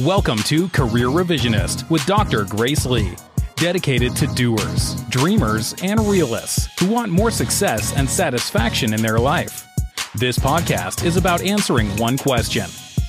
Welcome 0.00 0.36
to 0.40 0.68
Career 0.68 1.06
Revisionist 1.06 1.88
with 1.88 2.04
Dr. 2.04 2.44
Grace 2.44 2.84
Lee, 2.84 3.14
dedicated 3.54 4.14
to 4.16 4.26
doers, 4.26 4.94
dreamers, 5.04 5.74
and 5.82 5.98
realists 6.00 6.68
who 6.78 6.90
want 6.92 7.10
more 7.10 7.30
success 7.30 7.96
and 7.96 8.06
satisfaction 8.06 8.92
in 8.92 9.00
their 9.00 9.18
life. 9.18 9.66
This 10.14 10.38
podcast 10.38 11.02
is 11.02 11.16
about 11.16 11.40
answering 11.40 11.88
one 11.96 12.18
question 12.18 12.66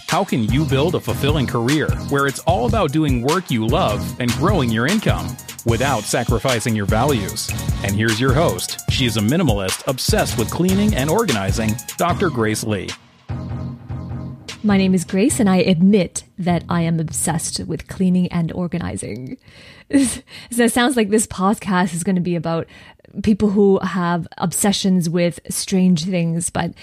How 0.08 0.24
can 0.24 0.46
you 0.46 0.64
build 0.64 0.96
a 0.96 1.02
fulfilling 1.02 1.46
career 1.46 1.90
where 2.08 2.26
it's 2.26 2.40
all 2.40 2.68
about 2.68 2.94
doing 2.94 3.22
work 3.22 3.52
you 3.52 3.68
love 3.68 4.18
and 4.22 4.32
growing 4.32 4.72
your 4.72 4.88
income 4.88 5.36
without 5.66 6.04
sacrificing 6.04 6.74
your 6.74 6.86
values? 6.86 7.50
And 7.84 7.98
here's 7.98 8.18
your 8.18 8.32
host. 8.32 8.80
She 8.92 9.06
is 9.06 9.18
a 9.18 9.22
minimalist 9.22 9.86
obsessed 9.88 10.40
with 10.40 10.50
cleaning 10.50 10.96
and 10.96 11.10
organizing, 11.10 11.76
Dr. 11.98 12.30
Grace 12.30 12.64
Lee. 12.64 12.88
My 14.68 14.76
name 14.76 14.94
is 14.94 15.06
Grace, 15.06 15.40
and 15.40 15.50
I 15.50 15.60
admit 15.60 16.26
that 16.38 16.66
I 16.68 16.82
am 16.82 17.00
obsessed 17.00 17.62
with 17.62 17.88
cleaning 17.88 18.28
and 18.34 18.52
organizing. 18.52 19.38
so 19.98 20.22
it 20.52 20.74
sounds 20.74 20.98
like 20.98 21.10
this 21.10 21.26
podcast 21.26 21.94
is 21.94 22.04
going 22.04 22.18
to 22.18 22.22
be 22.22 22.36
about 22.36 22.68
people 23.24 23.52
who 23.52 23.80
have 23.80 24.28
obsessions 24.38 25.10
with 25.10 25.40
strange 25.48 26.04
things, 26.04 26.50
but 26.50 26.74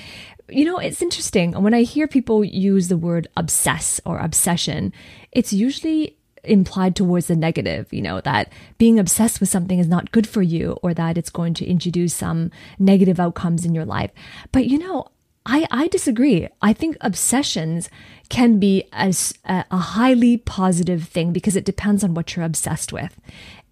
you 0.48 0.64
know, 0.64 0.78
it's 0.78 1.02
interesting. 1.02 1.52
When 1.62 1.74
I 1.74 1.82
hear 1.82 2.08
people 2.08 2.42
use 2.42 2.88
the 2.88 2.96
word 2.96 3.28
obsess 3.36 4.00
or 4.06 4.18
obsession, 4.18 4.90
it's 5.30 5.52
usually 5.52 6.16
implied 6.42 6.96
towards 6.96 7.26
the 7.26 7.36
negative, 7.36 7.92
you 7.92 8.00
know, 8.00 8.22
that 8.22 8.50
being 8.78 8.98
obsessed 8.98 9.40
with 9.40 9.50
something 9.50 9.78
is 9.78 9.88
not 9.88 10.10
good 10.10 10.26
for 10.26 10.40
you 10.40 10.78
or 10.82 10.94
that 10.94 11.18
it's 11.18 11.30
going 11.30 11.52
to 11.52 11.66
introduce 11.66 12.14
some 12.14 12.50
negative 12.78 13.20
outcomes 13.20 13.66
in 13.66 13.74
your 13.74 13.84
life. 13.84 14.10
But 14.52 14.68
you 14.68 14.78
know, 14.78 15.08
I, 15.46 15.66
I 15.70 15.88
disagree. 15.88 16.48
I 16.62 16.72
think 16.72 16.96
obsessions 17.00 17.90
can 18.28 18.58
be 18.58 18.84
as 18.92 19.34
a, 19.44 19.64
a 19.70 19.76
highly 19.76 20.38
positive 20.38 21.04
thing 21.04 21.32
because 21.32 21.56
it 21.56 21.66
depends 21.66 22.02
on 22.02 22.14
what 22.14 22.34
you're 22.34 22.44
obsessed 22.44 22.92
with. 22.92 23.20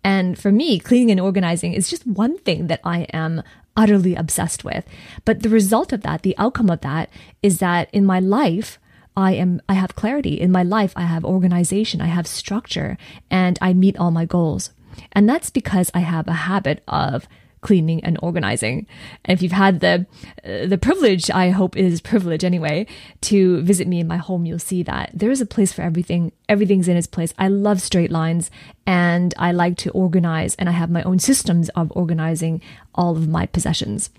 And 0.05 0.39
for 0.39 0.53
me, 0.53 0.79
cleaning 0.79 1.11
and 1.11 1.21
organizing 1.21 1.73
is 1.73 1.89
just 1.89 2.07
one 2.07 2.37
thing 2.39 2.67
that 2.67 2.81
I 2.85 3.03
am 3.13 3.43
utterly 3.77 4.15
obsessed 4.15 4.65
with. 4.65 4.85
But 5.25 5.43
the 5.43 5.49
result 5.49 5.93
of 5.93 6.03
that, 6.03 6.23
the 6.23 6.37
outcome 6.37 6.69
of 6.69 6.83
that 6.83 7.09
is 7.43 7.59
that 7.59 7.89
in 7.93 8.05
my 8.05 8.21
life, 8.21 8.79
I 9.17 9.33
am 9.35 9.61
I 9.69 9.75
have 9.75 9.95
clarity. 9.95 10.41
In 10.41 10.51
my 10.51 10.63
life, 10.63 10.93
I 10.97 11.03
have 11.03 11.25
organization, 11.25 12.01
I 12.01 12.07
have 12.07 12.27
structure, 12.27 12.97
and 13.31 13.59
I 13.61 13.75
meet 13.75 13.99
all 13.99 14.11
my 14.11 14.25
goals. 14.25 14.71
And 15.13 15.29
that's 15.29 15.51
because 15.51 15.91
I 15.95 16.01
have 16.01 16.29
a 16.29 16.33
habit 16.33 16.83
of 16.89 17.27
cleaning 17.63 18.05
and 18.05 18.19
organizing. 18.23 18.87
And 19.25 19.35
if 19.35 19.43
you've 19.43 19.53
had 19.53 19.81
the 19.81 20.07
uh, 20.45 20.67
the 20.67 20.77
privilege, 20.77 21.31
I 21.31 21.51
hope 21.51 21.77
it 21.77 21.85
is 21.85 22.01
privilege 22.01 22.45
anyway, 22.45 22.87
to 23.23 23.63
visit 23.63 23.89
me 23.89 24.01
in 24.01 24.07
my 24.07 24.19
home, 24.19 24.45
you'll 24.45 24.59
see 24.59 24.83
that 24.83 25.11
there 25.15 25.31
is 25.31 25.41
a 25.41 25.47
place 25.47 25.73
for 25.73 25.83
everything. 25.83 26.33
Everything's 26.49 26.89
in 26.89 26.97
its 26.97 27.07
place. 27.07 27.33
I 27.39 27.49
love 27.49 27.81
straight 27.81 28.11
lines 28.11 28.51
and 28.87 29.35
I 29.39 29.53
like 29.53 29.77
to 29.79 29.91
organize 29.93 30.55
and 30.57 30.69
I 30.69 30.73
have 30.73 30.91
my 30.91 31.03
own 31.05 31.19
systems 31.19 31.71
of 31.71 31.91
organizing 31.95 32.61
all 32.95 33.17
of 33.17 33.29
my 33.29 33.47
possessions. 33.47 34.11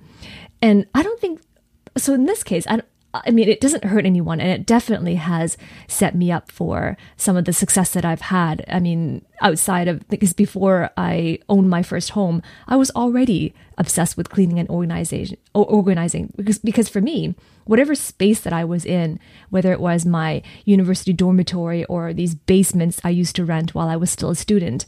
And 0.61 0.88
I 0.95 1.03
don't 1.03 1.19
think 1.19 1.41
so 1.97 2.13
in 2.13 2.25
this 2.25 2.44
case, 2.44 2.66
I, 2.67 2.81
I 3.14 3.30
mean, 3.30 3.47
it 3.47 3.61
doesn't 3.61 3.83
hurt 3.86 4.06
anyone, 4.06 4.39
and 4.42 4.50
it 4.50 4.66
definitely 4.66 5.16
has 5.16 5.56
set 5.88 6.16
me 6.16 6.31
up 6.31 6.52
for 6.52 6.97
some 7.16 7.38
of 7.38 7.45
the 7.45 7.53
success 7.53 7.92
that 7.92 8.03
I've 8.03 8.22
had. 8.22 8.66
I 8.67 8.80
mean, 8.80 9.23
outside 9.42 9.88
of 9.88 10.08
because 10.09 10.33
before 10.33 10.89
I 10.97 11.38
owned 11.47 11.69
my 11.69 11.84
first 11.84 12.11
home, 12.11 12.41
I 12.67 12.75
was 12.75 12.89
already 12.91 13.53
obsessed 13.78 14.17
with 14.17 14.30
cleaning 14.30 14.58
and 14.58 14.69
organization, 14.69 15.38
organizing 15.53 16.34
because 16.36 16.58
because 16.58 16.89
for 16.89 17.02
me, 17.02 17.36
whatever 17.66 17.94
space 17.94 18.39
that 18.41 18.53
I 18.53 18.66
was 18.66 18.84
in, 18.84 19.19
whether 19.52 19.72
it 19.72 19.80
was 19.80 20.06
my 20.06 20.41
university 20.66 21.14
dormitory 21.14 21.86
or 21.86 22.14
these 22.14 22.34
basements 22.34 23.00
I 23.03 23.09
used 23.09 23.36
to 23.36 23.45
rent 23.45 23.75
while 23.75 23.89
I 23.89 23.95
was 23.95 24.09
still 24.09 24.31
a 24.31 24.36
student, 24.36 24.88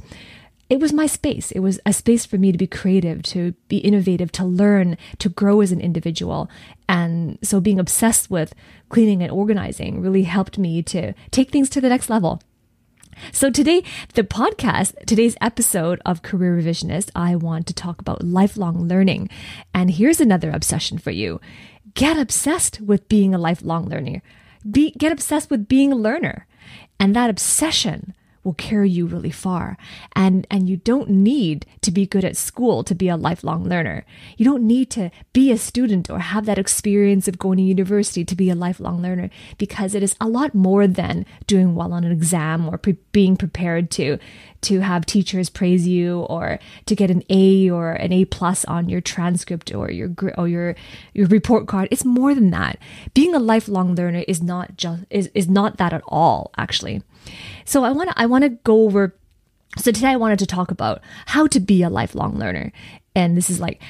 it 0.69 0.79
was 0.79 0.93
my 0.93 1.05
space. 1.05 1.51
It 1.51 1.59
was 1.59 1.79
a 1.85 1.93
space 1.93 2.25
for 2.25 2.37
me 2.37 2.51
to 2.51 2.57
be 2.57 2.67
creative, 2.67 3.21
to 3.23 3.51
be 3.67 3.77
innovative, 3.77 4.31
to 4.33 4.45
learn, 4.45 4.97
to 5.19 5.29
grow 5.29 5.61
as 5.61 5.71
an 5.71 5.79
individual. 5.79 6.49
And 6.89 7.37
so 7.43 7.59
being 7.59 7.79
obsessed 7.79 8.31
with 8.31 8.55
cleaning 8.89 9.21
and 9.21 9.31
organizing 9.31 10.01
really 10.01 10.23
helped 10.23 10.57
me 10.57 10.81
to 10.83 11.13
take 11.29 11.51
things 11.51 11.69
to 11.69 11.81
the 11.81 11.89
next 11.89 12.09
level. 12.09 12.41
So 13.31 13.49
today, 13.49 13.83
the 14.13 14.23
podcast, 14.23 15.05
today's 15.05 15.37
episode 15.39 16.01
of 16.05 16.21
Career 16.21 16.57
Revisionist, 16.57 17.11
I 17.15 17.35
want 17.35 17.67
to 17.67 17.73
talk 17.73 18.01
about 18.01 18.23
lifelong 18.23 18.87
learning. 18.87 19.29
And 19.73 19.91
here's 19.91 20.19
another 20.19 20.49
obsession 20.49 20.97
for 20.97 21.11
you. 21.11 21.39
Get 21.93 22.17
obsessed 22.17 22.81
with 22.81 23.07
being 23.07 23.33
a 23.33 23.37
lifelong 23.37 23.87
learner. 23.87 24.21
Be, 24.69 24.91
get 24.91 25.11
obsessed 25.11 25.49
with 25.49 25.67
being 25.67 25.93
a 25.93 25.95
learner. 25.95 26.47
And 26.99 27.15
that 27.15 27.29
obsession 27.29 28.13
will 28.45 28.53
carry 28.53 28.89
you 28.89 29.07
really 29.07 29.31
far. 29.31 29.75
And, 30.15 30.47
and 30.49 30.69
you 30.69 30.77
don't 30.77 31.09
need 31.09 31.65
to 31.81 31.91
be 31.91 32.05
good 32.05 32.23
at 32.23 32.37
school 32.37 32.83
to 32.83 32.95
be 32.95 33.09
a 33.09 33.17
lifelong 33.17 33.67
learner. 33.67 34.05
You 34.37 34.45
don't 34.45 34.65
need 34.65 34.89
to 34.91 35.11
be 35.33 35.51
a 35.51 35.57
student 35.57 36.09
or 36.09 36.19
have 36.19 36.45
that 36.45 36.59
experience 36.59 37.27
of 37.27 37.39
going 37.39 37.57
to 37.57 37.63
university 37.63 38.23
to 38.23 38.35
be 38.35 38.49
a 38.49 38.55
lifelong 38.55 39.01
learner 39.01 39.29
because 39.57 39.95
it 39.95 40.03
is 40.03 40.15
a 40.21 40.27
lot 40.27 40.53
more 40.53 40.87
than 40.87 41.25
doing 41.47 41.75
well 41.75 41.91
on 41.91 42.03
an 42.03 42.11
exam 42.11 42.69
or 42.69 42.77
pre- 42.77 42.97
being 43.11 43.35
prepared 43.35 43.89
to, 43.91 44.19
to 44.61 44.81
have 44.81 45.05
teachers 45.05 45.49
praise 45.49 45.87
you 45.87 46.21
or 46.21 46.59
to 46.85 46.95
get 46.95 47.09
an 47.09 47.23
A 47.29 47.69
or 47.69 47.93
an 47.93 48.13
A 48.13 48.25
plus 48.25 48.63
on 48.65 48.89
your 48.89 49.01
transcript 49.01 49.73
or 49.73 49.89
your, 49.89 50.13
or 50.37 50.47
your, 50.47 50.75
your 51.13 51.27
report 51.27 51.67
card. 51.67 51.87
It's 51.89 52.05
more 52.05 52.35
than 52.35 52.51
that. 52.51 52.77
Being 53.15 53.33
a 53.33 53.39
lifelong 53.39 53.95
learner 53.95 54.23
is 54.27 54.41
not 54.41 54.77
just, 54.77 55.03
is, 55.09 55.31
is 55.33 55.49
not 55.49 55.77
that 55.77 55.93
at 55.93 56.03
all, 56.07 56.51
actually. 56.57 57.01
So 57.65 57.83
I 57.83 57.91
want 57.91 58.09
to 58.09 58.19
I 58.19 58.25
want 58.25 58.43
to 58.43 58.49
go 58.49 58.83
over 58.83 59.15
so 59.77 59.91
today 59.91 60.09
I 60.09 60.15
wanted 60.15 60.39
to 60.39 60.45
talk 60.45 60.71
about 60.71 61.01
how 61.25 61.47
to 61.47 61.59
be 61.59 61.83
a 61.83 61.89
lifelong 61.89 62.37
learner. 62.37 62.71
And 63.15 63.35
this 63.35 63.49
is 63.49 63.59
like 63.59 63.81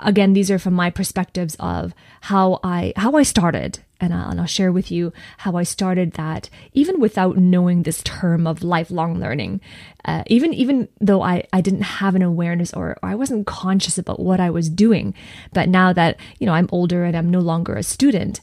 again 0.00 0.32
these 0.32 0.50
are 0.50 0.58
from 0.58 0.74
my 0.74 0.90
perspectives 0.90 1.56
of 1.60 1.92
how 2.22 2.58
I 2.64 2.92
how 2.96 3.12
I 3.12 3.22
started 3.22 3.80
and 4.00 4.12
I'll, 4.12 4.30
and 4.30 4.40
I'll 4.40 4.46
share 4.46 4.72
with 4.72 4.90
you 4.90 5.12
how 5.38 5.56
I 5.56 5.62
started 5.62 6.12
that 6.12 6.50
even 6.72 6.98
without 6.98 7.36
knowing 7.36 7.82
this 7.82 8.02
term 8.02 8.46
of 8.46 8.62
lifelong 8.62 9.20
learning 9.20 9.60
uh, 10.04 10.24
even 10.26 10.52
even 10.54 10.88
though 11.00 11.22
I, 11.22 11.44
I 11.52 11.60
didn't 11.60 11.82
have 11.82 12.14
an 12.14 12.22
awareness 12.22 12.72
or, 12.72 12.98
or 13.02 13.10
I 13.10 13.14
wasn't 13.14 13.46
conscious 13.46 13.98
about 13.98 14.18
what 14.18 14.40
I 14.40 14.50
was 14.50 14.68
doing 14.68 15.14
but 15.52 15.68
now 15.68 15.92
that 15.92 16.18
you 16.38 16.46
know 16.46 16.54
I'm 16.54 16.68
older 16.72 17.04
and 17.04 17.16
I'm 17.16 17.30
no 17.30 17.40
longer 17.40 17.76
a 17.76 17.82
student 17.82 18.40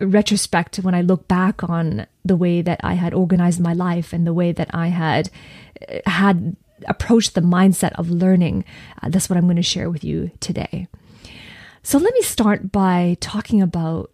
retrospect 0.00 0.76
when 0.76 0.94
I 0.94 1.02
look 1.02 1.28
back 1.28 1.64
on 1.64 2.06
the 2.24 2.36
way 2.36 2.62
that 2.62 2.80
I 2.82 2.94
had 2.94 3.14
organized 3.14 3.60
my 3.60 3.72
life 3.72 4.12
and 4.12 4.26
the 4.26 4.34
way 4.34 4.52
that 4.52 4.70
I 4.74 4.88
had 4.88 5.30
had 6.06 6.56
approached 6.86 7.34
the 7.34 7.40
mindset 7.40 7.92
of 7.92 8.10
learning, 8.10 8.64
uh, 9.02 9.08
that's 9.08 9.28
what 9.28 9.36
I'm 9.36 9.44
going 9.44 9.56
to 9.56 9.62
share 9.62 9.90
with 9.90 10.04
you 10.04 10.30
today. 10.40 10.88
So 11.82 11.98
let 11.98 12.14
me 12.14 12.22
start 12.22 12.72
by 12.72 13.16
talking 13.20 13.60
about 13.60 14.10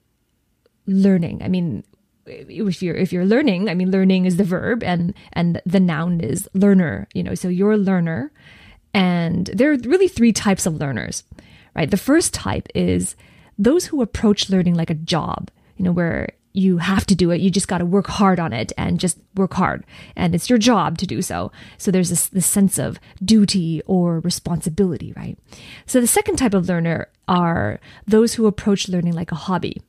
learning. 0.87 1.43
I 1.43 1.49
mean, 1.49 1.85
if 2.27 2.83
you're 2.83 2.97
if 2.97 3.13
you're 3.13 3.27
learning, 3.27 3.69
I 3.69 3.75
mean, 3.75 3.91
learning 3.91 4.27
is 4.27 4.37
the 4.37 4.45
verb 4.45 4.83
and 4.83 5.15
and 5.33 5.63
the 5.65 5.81
noun 5.81 6.21
is 6.21 6.49
learner. 6.53 7.09
You 7.15 7.23
know, 7.23 7.35
so 7.35 7.49
you're 7.49 7.73
a 7.73 7.79
learner, 7.79 8.33
and 8.93 9.47
there 9.47 9.73
are 9.73 9.79
really 9.79 10.09
three 10.09 10.33
types 10.33 10.67
of 10.67 10.77
learners, 10.77 11.25
right? 11.75 11.91
The 11.91 11.97
first 11.97 12.35
type 12.35 12.69
is 12.75 13.17
those 13.59 13.87
who 13.87 14.03
approach 14.03 14.51
learning 14.51 14.75
like 14.75 14.91
a 14.91 14.95
job 14.95 15.51
you 15.81 15.85
know, 15.85 15.93
where 15.93 16.29
you 16.53 16.77
have 16.77 17.07
to 17.07 17.15
do 17.15 17.31
it. 17.31 17.41
You 17.41 17.49
just 17.49 17.67
got 17.67 17.79
to 17.79 17.87
work 17.87 18.07
hard 18.07 18.39
on 18.39 18.53
it 18.53 18.71
and 18.77 19.01
just 19.01 19.17
work 19.35 19.55
hard. 19.55 19.83
And 20.15 20.35
it's 20.35 20.51
your 20.51 20.59
job 20.59 20.99
to 20.99 21.07
do 21.07 21.23
so. 21.23 21.53
So 21.79 21.91
there's 21.91 22.11
this, 22.11 22.27
this 22.29 22.45
sense 22.45 22.77
of 22.77 23.01
duty 23.25 23.81
or 23.87 24.21
responsibility, 24.21 25.15
right? 25.17 25.39
So 25.87 26.03
the 26.03 26.07
second 26.07 26.37
type 26.37 26.53
of 26.53 26.69
learner 26.69 27.09
are 27.29 27.81
those 28.07 28.35
who 28.35 28.47
approach 28.47 28.91
learning 28.91 29.15
like 29.15 29.33
a 29.33 29.37
hobby. 29.37 29.81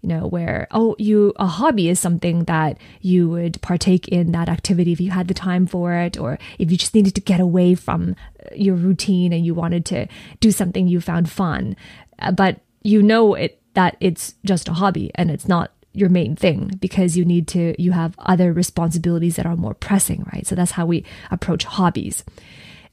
You 0.00 0.08
know, 0.08 0.26
where, 0.26 0.66
oh, 0.70 0.96
you, 0.98 1.34
a 1.36 1.46
hobby 1.46 1.90
is 1.90 2.00
something 2.00 2.44
that 2.44 2.78
you 3.02 3.28
would 3.28 3.60
partake 3.60 4.08
in 4.08 4.32
that 4.32 4.48
activity 4.48 4.92
if 4.92 5.00
you 5.02 5.10
had 5.10 5.28
the 5.28 5.34
time 5.34 5.66
for 5.66 5.92
it, 5.92 6.18
or 6.18 6.38
if 6.58 6.70
you 6.70 6.78
just 6.78 6.94
needed 6.94 7.14
to 7.16 7.20
get 7.20 7.40
away 7.40 7.74
from 7.74 8.16
your 8.54 8.76
routine 8.76 9.34
and 9.34 9.44
you 9.44 9.52
wanted 9.52 9.84
to 9.86 10.06
do 10.40 10.50
something 10.50 10.88
you 10.88 11.02
found 11.02 11.30
fun. 11.30 11.76
Uh, 12.18 12.32
but 12.32 12.60
you 12.82 13.02
know 13.02 13.34
it 13.34 13.60
that 13.74 13.96
it's 14.00 14.34
just 14.44 14.68
a 14.68 14.74
hobby 14.74 15.10
and 15.14 15.30
it's 15.30 15.46
not 15.46 15.72
your 15.94 16.08
main 16.08 16.34
thing 16.34 16.72
because 16.80 17.16
you 17.16 17.24
need 17.24 17.46
to 17.46 17.80
you 17.80 17.92
have 17.92 18.14
other 18.18 18.52
responsibilities 18.52 19.36
that 19.36 19.46
are 19.46 19.56
more 19.56 19.74
pressing 19.74 20.26
right? 20.32 20.46
So 20.46 20.54
that's 20.54 20.72
how 20.72 20.86
we 20.86 21.04
approach 21.30 21.64
hobbies. 21.64 22.24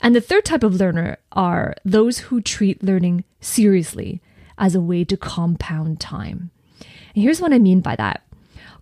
And 0.01 0.15
the 0.15 0.21
third 0.21 0.45
type 0.45 0.63
of 0.63 0.75
learner 0.75 1.17
are 1.31 1.75
those 1.83 2.19
who 2.19 2.41
treat 2.41 2.83
learning 2.83 3.23
seriously 3.39 4.21
as 4.57 4.75
a 4.75 4.81
way 4.81 5.03
to 5.03 5.17
compound 5.17 5.99
time. 5.99 6.51
And 7.15 7.23
here's 7.23 7.41
what 7.41 7.53
i 7.53 7.59
mean 7.59 7.81
by 7.81 7.95
that. 7.95 8.23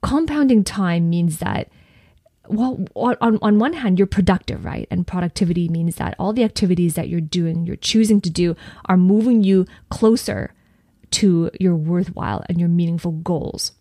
Compounding 0.02 0.64
time 0.64 1.10
means 1.10 1.40
that 1.40 1.70
well 2.48 2.80
on, 2.96 3.40
on 3.42 3.60
one 3.60 3.74
hand 3.74 3.98
you're 3.98 4.08
productive 4.08 4.66
right? 4.66 4.88
And 4.92 5.08
productivity 5.08 5.70
means 5.70 5.96
that 5.96 6.16
all 6.20 6.34
the 6.34 6.44
activities 6.44 6.96
that 6.96 7.08
you're 7.08 7.22
doing 7.22 7.66
you're 7.66 7.78
choosing 7.78 8.20
to 8.22 8.30
do 8.30 8.58
are 8.86 8.98
moving 8.98 9.44
you 9.44 9.66
closer 9.90 10.54
to 11.12 11.50
your 11.60 11.76
worthwhile 11.76 12.44
and 12.48 12.60
your 12.60 12.70
meaningful 12.70 13.12
goals. 13.12 13.72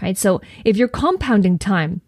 Right? 0.00 0.16
So 0.16 0.40
if 0.64 0.76
you're 0.76 0.88
compounding 0.88 1.58
time, 1.58 2.00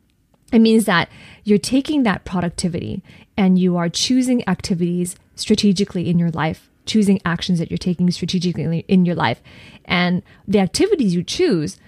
It 0.53 0.59
means 0.59 0.85
that 0.87 1.09
you're 1.44 1.59
taking 1.59 2.03
that 2.03 2.25
productivity 2.25 3.03
and 3.37 3.59
you 3.59 3.77
are 3.77 3.88
choosing 3.88 4.47
activities 4.49 5.17
strategically 5.37 6.09
in 6.09 6.19
your 6.19 6.31
life, 6.31 6.69
choosing 6.87 7.21
actions 7.25 7.59
that 7.59 7.71
you're 7.71 7.79
taking 7.79 8.11
strategically 8.11 8.85
in 8.88 9.05
your 9.05 9.15
life. 9.15 9.41
And 9.85 10.23
the 10.47 10.59
activities 10.59 11.15
you 11.15 11.23
choose 11.23 11.79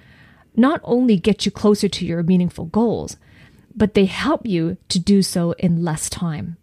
not 0.55 0.81
only 0.85 1.17
get 1.17 1.45
you 1.45 1.51
closer 1.51 1.89
to 1.89 2.07
your 2.07 2.23
meaningful 2.23 2.67
goals, 2.67 3.17
but 3.75 3.95
they 3.95 4.05
help 4.05 4.47
you 4.47 4.77
to 4.91 4.99
do 4.99 5.23
so 5.23 5.53
in 5.53 5.83
less 5.83 6.09
time 6.09 6.57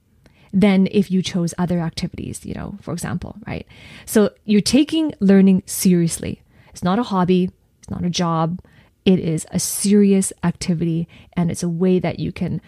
than 0.53 0.87
if 0.91 1.11
you 1.11 1.21
chose 1.21 1.53
other 1.57 1.79
activities, 1.79 2.45
you 2.45 2.53
know, 2.53 2.77
for 2.81 2.93
example, 2.93 3.37
right? 3.45 3.67
So 4.05 4.31
you're 4.45 4.61
taking 4.61 5.13
learning 5.19 5.63
seriously. 5.65 6.41
It's 6.69 6.83
not 6.83 6.99
a 6.99 7.03
hobby, 7.03 7.51
it's 7.79 7.89
not 7.89 8.03
a 8.03 8.09
job. 8.09 8.59
It 9.05 9.19
is 9.19 9.45
a 9.51 9.59
serious 9.59 10.31
activity 10.43 11.07
and 11.33 11.49
it's 11.49 11.63
a 11.63 11.69
way 11.69 11.99
that 11.99 12.19
you 12.19 12.31
can 12.31 12.61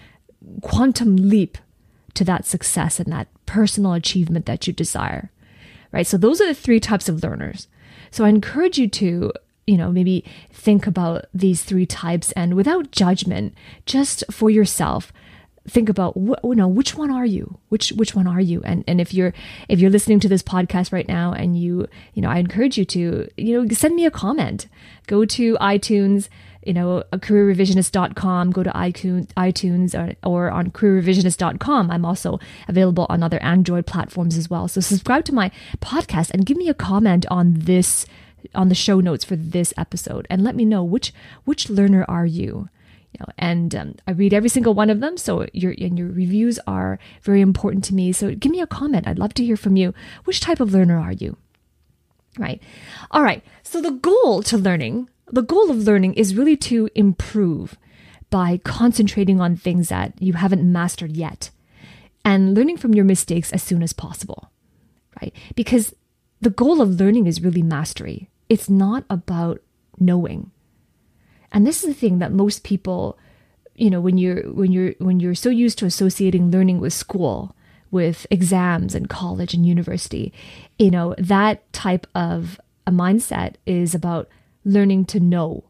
quantum 0.62 1.16
leap 1.16 1.57
to 2.13 2.24
that 2.24 2.45
success 2.45 3.00
and 3.00 3.12
that 3.12 3.28
personal 3.45 3.94
achievement 3.94 4.45
that 4.45 4.66
you 4.66 4.74
desire. 4.74 5.31
Right? 5.92 6.07
So 6.07 6.18
those 6.18 6.39
are 6.42 6.48
the 6.48 6.56
three 6.56 6.80
types 6.80 7.10
of 7.10 7.22
learners. 7.22 7.68
So 8.12 8.24
I 8.24 8.30
encourage 8.30 8.77
you 8.77 8.88
to 8.89 9.34
you 9.68 9.77
know, 9.77 9.92
maybe 9.92 10.25
think 10.51 10.88
about 10.88 11.25
these 11.34 11.63
three 11.63 11.86
types 11.86 12.31
and 12.34 12.56
without 12.56 12.92
judgment, 12.92 13.54
just 13.86 14.24
for 14.31 14.50
yourself, 14.50 15.13
think 15.68 15.90
about 15.90 16.18
what 16.18 16.40
you 16.44 16.56
know 16.56 16.68
which 16.68 16.96
one 16.96 17.12
are 17.12 17.25
you? 17.25 17.58
Which 17.69 17.92
which 17.92 18.16
one 18.16 18.28
are 18.28 18.42
you? 18.42 18.62
And 18.63 18.84
and 18.88 19.00
if 19.00 19.13
you're 19.13 19.34
if 19.69 19.80
you're 19.80 19.92
listening 19.92 20.19
to 20.22 20.30
this 20.30 20.44
podcast 20.44 20.92
right 20.92 21.08
now 21.08 21.34
and 21.34 21.58
you 21.60 21.88
you 22.13 22.22
know 22.22 22.30
i 22.30 22.38
encourage 22.38 22.78
you 22.78 22.86
to 22.86 23.30
you 23.38 23.62
know 23.62 23.68
send 23.74 23.96
me 23.96 24.06
a 24.06 24.12
comment. 24.12 24.68
Go 25.08 25.25
to 25.25 25.58
itunes 25.58 26.30
you 26.63 26.74
know 26.74 27.04
careerrevisionist.com 27.12 28.52
go 28.52 28.62
to 28.62 28.69
itunes 28.69 29.25
itunes 29.34 29.96
or, 29.96 30.13
or 30.30 30.52
on 30.52 30.69
careerrevisionist.com 30.69 31.90
i'm 31.90 32.06
also 32.06 32.40
available 32.68 33.08
on 33.10 33.24
other 33.24 33.42
android 33.42 33.86
platforms 33.88 34.38
as 34.38 34.50
well. 34.50 34.68
So 34.68 34.80
subscribe 34.80 35.25
to 35.25 35.34
my 35.34 35.50
podcast 35.80 36.30
and 36.31 36.46
give 36.46 36.58
me 36.58 36.69
a 36.69 36.75
comment 36.75 37.25
on 37.31 37.54
this 37.56 38.06
on 38.56 38.69
the 38.69 38.75
show 38.75 39.00
notes 39.00 39.24
for 39.24 39.36
this 39.36 39.74
episode. 39.78 40.28
And 40.30 40.44
let 40.44 40.56
me 40.56 40.66
know 40.66 40.84
which 40.84 41.13
which 41.46 41.69
learner 41.69 42.06
are 42.08 42.25
you 42.25 42.69
you 43.12 43.18
know, 43.19 43.25
and 43.38 43.75
um, 43.75 43.96
I 44.08 44.12
read 44.12 44.34
every 44.34 44.50
single 44.50 44.74
one 44.74 44.90
of 44.90 45.02
them. 45.02 45.18
So 45.18 45.46
your 45.54 45.74
and 45.78 45.98
your 45.98 46.08
reviews 46.08 46.60
are 46.66 47.00
very 47.22 47.42
important 47.42 47.84
to 47.86 47.96
me. 47.96 48.12
So 48.12 48.34
give 48.36 48.52
me 48.52 48.62
a 48.62 48.68
comment. 48.68 49.08
I'd 49.08 49.19
love 49.19 49.34
to 49.36 49.46
hear 49.46 49.58
from 49.58 49.75
you. 49.75 49.94
Which 50.24 50.40
type 50.40 50.60
of 50.60 50.74
learner 50.74 50.98
are 50.98 51.12
you? 51.12 51.38
Right. 52.38 52.62
All 53.12 53.24
right. 53.24 53.44
So 53.63 53.81
the 53.81 53.92
goal 53.92 54.42
to 54.44 54.58
learning, 54.58 55.10
the 55.28 55.42
goal 55.42 55.69
of 55.69 55.78
learning 55.78 56.13
is 56.13 56.36
really 56.36 56.56
to 56.58 56.90
improve 56.96 57.78
by 58.30 58.58
concentrating 58.63 59.42
on 59.42 59.58
things 59.58 59.90
that 59.90 60.13
you 60.22 60.34
haven't 60.34 60.63
mastered 60.63 61.18
yet 61.18 61.50
and 62.24 62.54
learning 62.56 62.78
from 62.78 62.94
your 62.94 63.04
mistakes 63.04 63.52
as 63.52 63.62
soon 63.62 63.84
as 63.84 63.92
possible. 63.92 64.50
Right? 65.22 65.36
Because 65.56 65.94
the 66.40 66.50
goal 66.50 66.81
of 66.81 67.00
learning 67.00 67.28
is 67.28 67.44
really 67.44 67.62
mastery. 67.62 68.30
It's 68.48 68.69
not 68.69 69.04
about 69.10 69.62
knowing. 70.00 70.52
And 71.51 71.65
this 71.65 71.83
is 71.83 71.89
the 71.89 72.00
thing 72.00 72.19
that 72.19 72.31
most 72.31 72.63
people, 72.63 73.18
you 73.75 73.89
know, 73.89 74.01
when 74.01 74.18
you're 74.18 74.44
when 74.51 74.71
you're 74.71 74.94
when 75.00 75.19
you're 75.19 75.36
so 75.36 75.50
used 75.50 75.77
to 75.80 75.86
associating 75.86 76.51
learning 76.51 76.80
with 76.80 76.94
school, 76.94 77.56
with 77.89 78.25
exams 78.30 78.95
and 78.95 79.09
college 79.09 79.53
and 79.53 79.65
university, 79.65 80.33
you 80.80 80.92
know, 80.92 81.15
that 81.18 81.71
type 81.74 82.07
of 82.15 82.59
a 82.88 82.92
mindset 82.92 83.56
is 83.65 83.94
about 83.94 84.30
learning 84.63 85.06
to 85.06 85.19
know. 85.19 85.63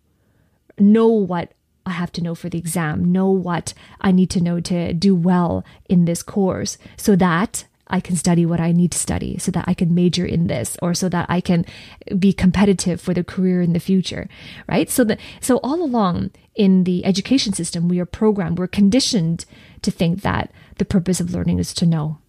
Know 0.77 1.07
what 1.07 1.53
I 1.85 1.91
have 1.91 2.11
to 2.13 2.21
know 2.21 2.35
for 2.35 2.49
the 2.49 2.57
exam, 2.57 3.11
know 3.11 3.29
what 3.29 3.73
I 3.99 4.11
need 4.11 4.29
to 4.31 4.41
know 4.41 4.59
to 4.61 4.93
do 4.93 5.15
well 5.15 5.65
in 5.89 6.05
this 6.05 6.21
course 6.21 6.77
so 6.95 7.15
that 7.15 7.65
I 7.91 7.99
can 7.99 8.15
study 8.15 8.45
what 8.45 8.59
I 8.59 8.71
need 8.71 8.91
to 8.93 8.97
study 8.97 9.37
so 9.37 9.51
that 9.51 9.65
I 9.67 9.73
can 9.73 9.93
major 9.93 10.25
in 10.25 10.47
this 10.47 10.77
or 10.81 10.93
so 10.93 11.09
that 11.09 11.25
I 11.29 11.41
can 11.41 11.65
be 12.17 12.33
competitive 12.33 13.01
for 13.01 13.13
the 13.13 13.23
career 13.23 13.61
in 13.61 13.73
the 13.73 13.79
future, 13.79 14.27
right? 14.67 14.89
So 14.89 15.03
that 15.03 15.19
so 15.39 15.57
all 15.57 15.83
along 15.83 16.31
in 16.55 16.83
the 16.85 17.05
education 17.05 17.53
system, 17.53 17.87
we 17.87 17.99
are 17.99 18.05
programmed, 18.05 18.59
we're 18.59 18.67
conditioned 18.67 19.45
to 19.81 19.91
think 19.91 20.21
that 20.21 20.51
the 20.77 20.85
purpose 20.85 21.19
of 21.19 21.33
learning 21.33 21.59
is 21.59 21.73
to 21.75 21.85
know, 21.85 22.19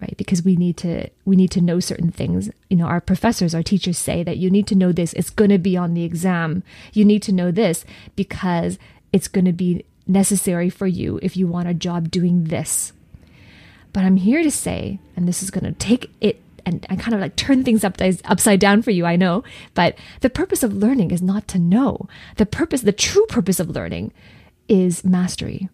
right? 0.00 0.16
Because 0.16 0.42
we 0.42 0.56
need 0.56 0.76
to 0.78 1.08
we 1.24 1.36
need 1.36 1.50
to 1.52 1.60
know 1.60 1.80
certain 1.80 2.10
things. 2.10 2.50
You 2.68 2.76
know, 2.76 2.86
our 2.86 3.00
professors, 3.00 3.54
our 3.54 3.62
teachers 3.62 3.98
say 3.98 4.22
that 4.24 4.38
you 4.38 4.50
need 4.50 4.66
to 4.68 4.74
know 4.74 4.92
this. 4.92 5.12
It's 5.14 5.30
going 5.30 5.50
to 5.50 5.58
be 5.58 5.76
on 5.76 5.94
the 5.94 6.04
exam. 6.04 6.62
You 6.92 7.04
need 7.04 7.22
to 7.24 7.32
know 7.32 7.50
this 7.50 7.84
because 8.16 8.78
it's 9.12 9.28
going 9.28 9.46
to 9.46 9.52
be 9.52 9.84
necessary 10.06 10.70
for 10.70 10.86
you 10.86 11.18
if 11.22 11.36
you 11.36 11.46
want 11.46 11.68
a 11.68 11.74
job 11.74 12.10
doing 12.10 12.44
this 12.44 12.92
but 13.92 14.04
I'm 14.04 14.16
here 14.16 14.42
to 14.42 14.50
say, 14.50 14.98
and 15.16 15.26
this 15.26 15.42
is 15.42 15.50
going 15.50 15.64
to 15.64 15.72
take 15.72 16.10
it 16.20 16.42
and, 16.66 16.84
and 16.90 17.00
kind 17.00 17.14
of 17.14 17.20
like 17.20 17.36
turn 17.36 17.64
things 17.64 17.82
up, 17.82 17.96
upside 18.24 18.60
down 18.60 18.82
for 18.82 18.90
you, 18.90 19.06
I 19.06 19.16
know. 19.16 19.42
But 19.74 19.96
the 20.20 20.30
purpose 20.30 20.62
of 20.62 20.74
learning 20.74 21.10
is 21.10 21.22
not 21.22 21.48
to 21.48 21.58
know. 21.58 22.08
The 22.36 22.46
purpose, 22.46 22.82
the 22.82 22.92
true 22.92 23.24
purpose 23.26 23.58
of 23.58 23.70
learning 23.70 24.12
is 24.68 25.02
mastery. 25.02 25.68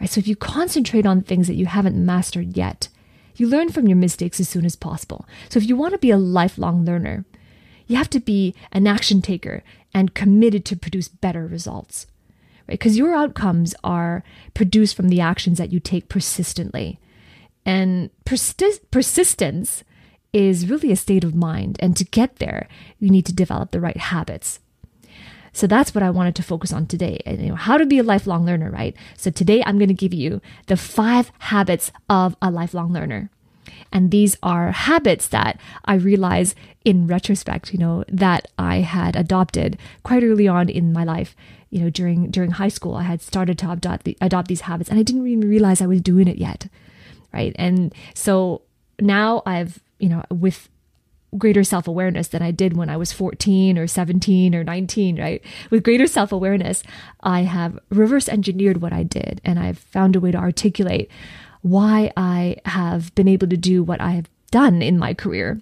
Right? 0.00 0.08
So 0.08 0.20
if 0.20 0.28
you 0.28 0.36
concentrate 0.36 1.04
on 1.04 1.22
things 1.22 1.48
that 1.48 1.56
you 1.56 1.66
haven't 1.66 1.96
mastered 1.96 2.56
yet, 2.56 2.88
you 3.34 3.48
learn 3.48 3.70
from 3.70 3.88
your 3.88 3.96
mistakes 3.96 4.38
as 4.40 4.48
soon 4.48 4.64
as 4.64 4.76
possible. 4.76 5.26
So 5.48 5.58
if 5.58 5.68
you 5.68 5.76
want 5.76 5.92
to 5.92 5.98
be 5.98 6.10
a 6.10 6.16
lifelong 6.16 6.84
learner, 6.84 7.24
you 7.86 7.96
have 7.96 8.10
to 8.10 8.20
be 8.20 8.54
an 8.72 8.86
action 8.86 9.22
taker 9.22 9.62
and 9.92 10.14
committed 10.14 10.64
to 10.66 10.76
produce 10.76 11.08
better 11.08 11.46
results. 11.46 12.06
Right? 12.68 12.78
Because 12.78 12.96
your 12.96 13.14
outcomes 13.14 13.74
are 13.82 14.22
produced 14.54 14.94
from 14.94 15.08
the 15.08 15.20
actions 15.20 15.58
that 15.58 15.72
you 15.72 15.80
take 15.80 16.08
persistently. 16.08 17.00
And 17.68 18.08
persi- 18.24 18.80
persistence 18.90 19.84
is 20.32 20.70
really 20.70 20.90
a 20.90 20.96
state 20.96 21.22
of 21.22 21.34
mind. 21.34 21.76
And 21.80 21.94
to 21.98 22.04
get 22.04 22.36
there, 22.36 22.66
you 22.98 23.10
need 23.10 23.26
to 23.26 23.32
develop 23.34 23.72
the 23.72 23.80
right 23.80 23.98
habits. 23.98 24.60
So 25.52 25.66
that's 25.66 25.94
what 25.94 26.02
I 26.02 26.08
wanted 26.08 26.34
to 26.36 26.42
focus 26.42 26.72
on 26.72 26.86
today. 26.86 27.20
And, 27.26 27.42
you 27.42 27.48
know, 27.48 27.56
how 27.56 27.76
to 27.76 27.84
be 27.84 27.98
a 27.98 28.02
lifelong 28.02 28.46
learner, 28.46 28.70
right? 28.70 28.96
So 29.18 29.30
today 29.30 29.62
I'm 29.66 29.76
going 29.76 29.88
to 29.88 29.94
give 29.94 30.14
you 30.14 30.40
the 30.66 30.78
five 30.78 31.30
habits 31.40 31.92
of 32.08 32.36
a 32.40 32.50
lifelong 32.50 32.90
learner. 32.90 33.28
And 33.92 34.10
these 34.10 34.38
are 34.42 34.72
habits 34.72 35.28
that 35.28 35.60
I 35.84 35.96
realize 35.96 36.54
in 36.86 37.06
retrospect, 37.06 37.74
you 37.74 37.78
know, 37.78 38.02
that 38.08 38.48
I 38.56 38.76
had 38.76 39.14
adopted 39.14 39.76
quite 40.04 40.24
early 40.24 40.48
on 40.48 40.70
in 40.70 40.94
my 40.94 41.04
life. 41.04 41.36
You 41.68 41.82
know, 41.82 41.90
during 41.90 42.30
during 42.30 42.52
high 42.52 42.68
school, 42.68 42.94
I 42.94 43.02
had 43.02 43.20
started 43.20 43.58
to 43.58 43.70
adopt 43.70 44.04
the, 44.04 44.16
adopt 44.22 44.48
these 44.48 44.62
habits, 44.62 44.88
and 44.88 44.98
I 44.98 45.02
didn't 45.02 45.26
even 45.26 45.46
realize 45.46 45.82
I 45.82 45.86
was 45.86 46.00
doing 46.00 46.28
it 46.28 46.38
yet 46.38 46.68
right? 47.32 47.54
And 47.56 47.94
so 48.14 48.62
now 49.00 49.42
I've, 49.46 49.80
you 49.98 50.08
know, 50.08 50.22
with 50.30 50.68
greater 51.36 51.62
self 51.64 51.86
awareness 51.86 52.28
than 52.28 52.42
I 52.42 52.50
did 52.50 52.76
when 52.76 52.88
I 52.88 52.96
was 52.96 53.12
14 53.12 53.76
or 53.76 53.86
17 53.86 54.54
or 54.54 54.64
19, 54.64 55.20
right? 55.20 55.44
With 55.70 55.82
greater 55.82 56.06
self 56.06 56.32
awareness, 56.32 56.82
I 57.20 57.42
have 57.42 57.78
reverse 57.90 58.28
engineered 58.28 58.80
what 58.80 58.92
I 58.92 59.02
did 59.02 59.40
and 59.44 59.58
I've 59.58 59.78
found 59.78 60.16
a 60.16 60.20
way 60.20 60.30
to 60.30 60.38
articulate 60.38 61.10
why 61.62 62.12
I 62.16 62.56
have 62.64 63.14
been 63.14 63.28
able 63.28 63.48
to 63.48 63.56
do 63.56 63.82
what 63.82 64.00
I 64.00 64.12
have 64.12 64.30
done 64.50 64.80
in 64.80 64.98
my 64.98 65.12
career. 65.14 65.60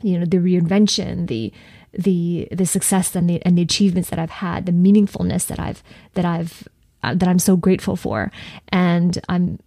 You 0.00 0.20
know, 0.20 0.24
the 0.24 0.38
reinvention, 0.38 1.26
the 1.26 1.52
the 1.92 2.48
the 2.52 2.66
success 2.66 3.14
and 3.16 3.28
the 3.28 3.44
and 3.44 3.58
the 3.58 3.62
achievements 3.62 4.10
that 4.10 4.18
I've 4.18 4.30
had, 4.30 4.66
the 4.66 4.72
meaningfulness 4.72 5.46
that 5.48 5.58
I've 5.58 5.82
that 6.14 6.24
I've 6.24 6.68
uh, 7.02 7.14
that 7.14 7.28
I'm 7.28 7.38
so 7.38 7.56
grateful 7.56 7.96
for, 7.96 8.30
and 8.68 9.18
I'm 9.28 9.58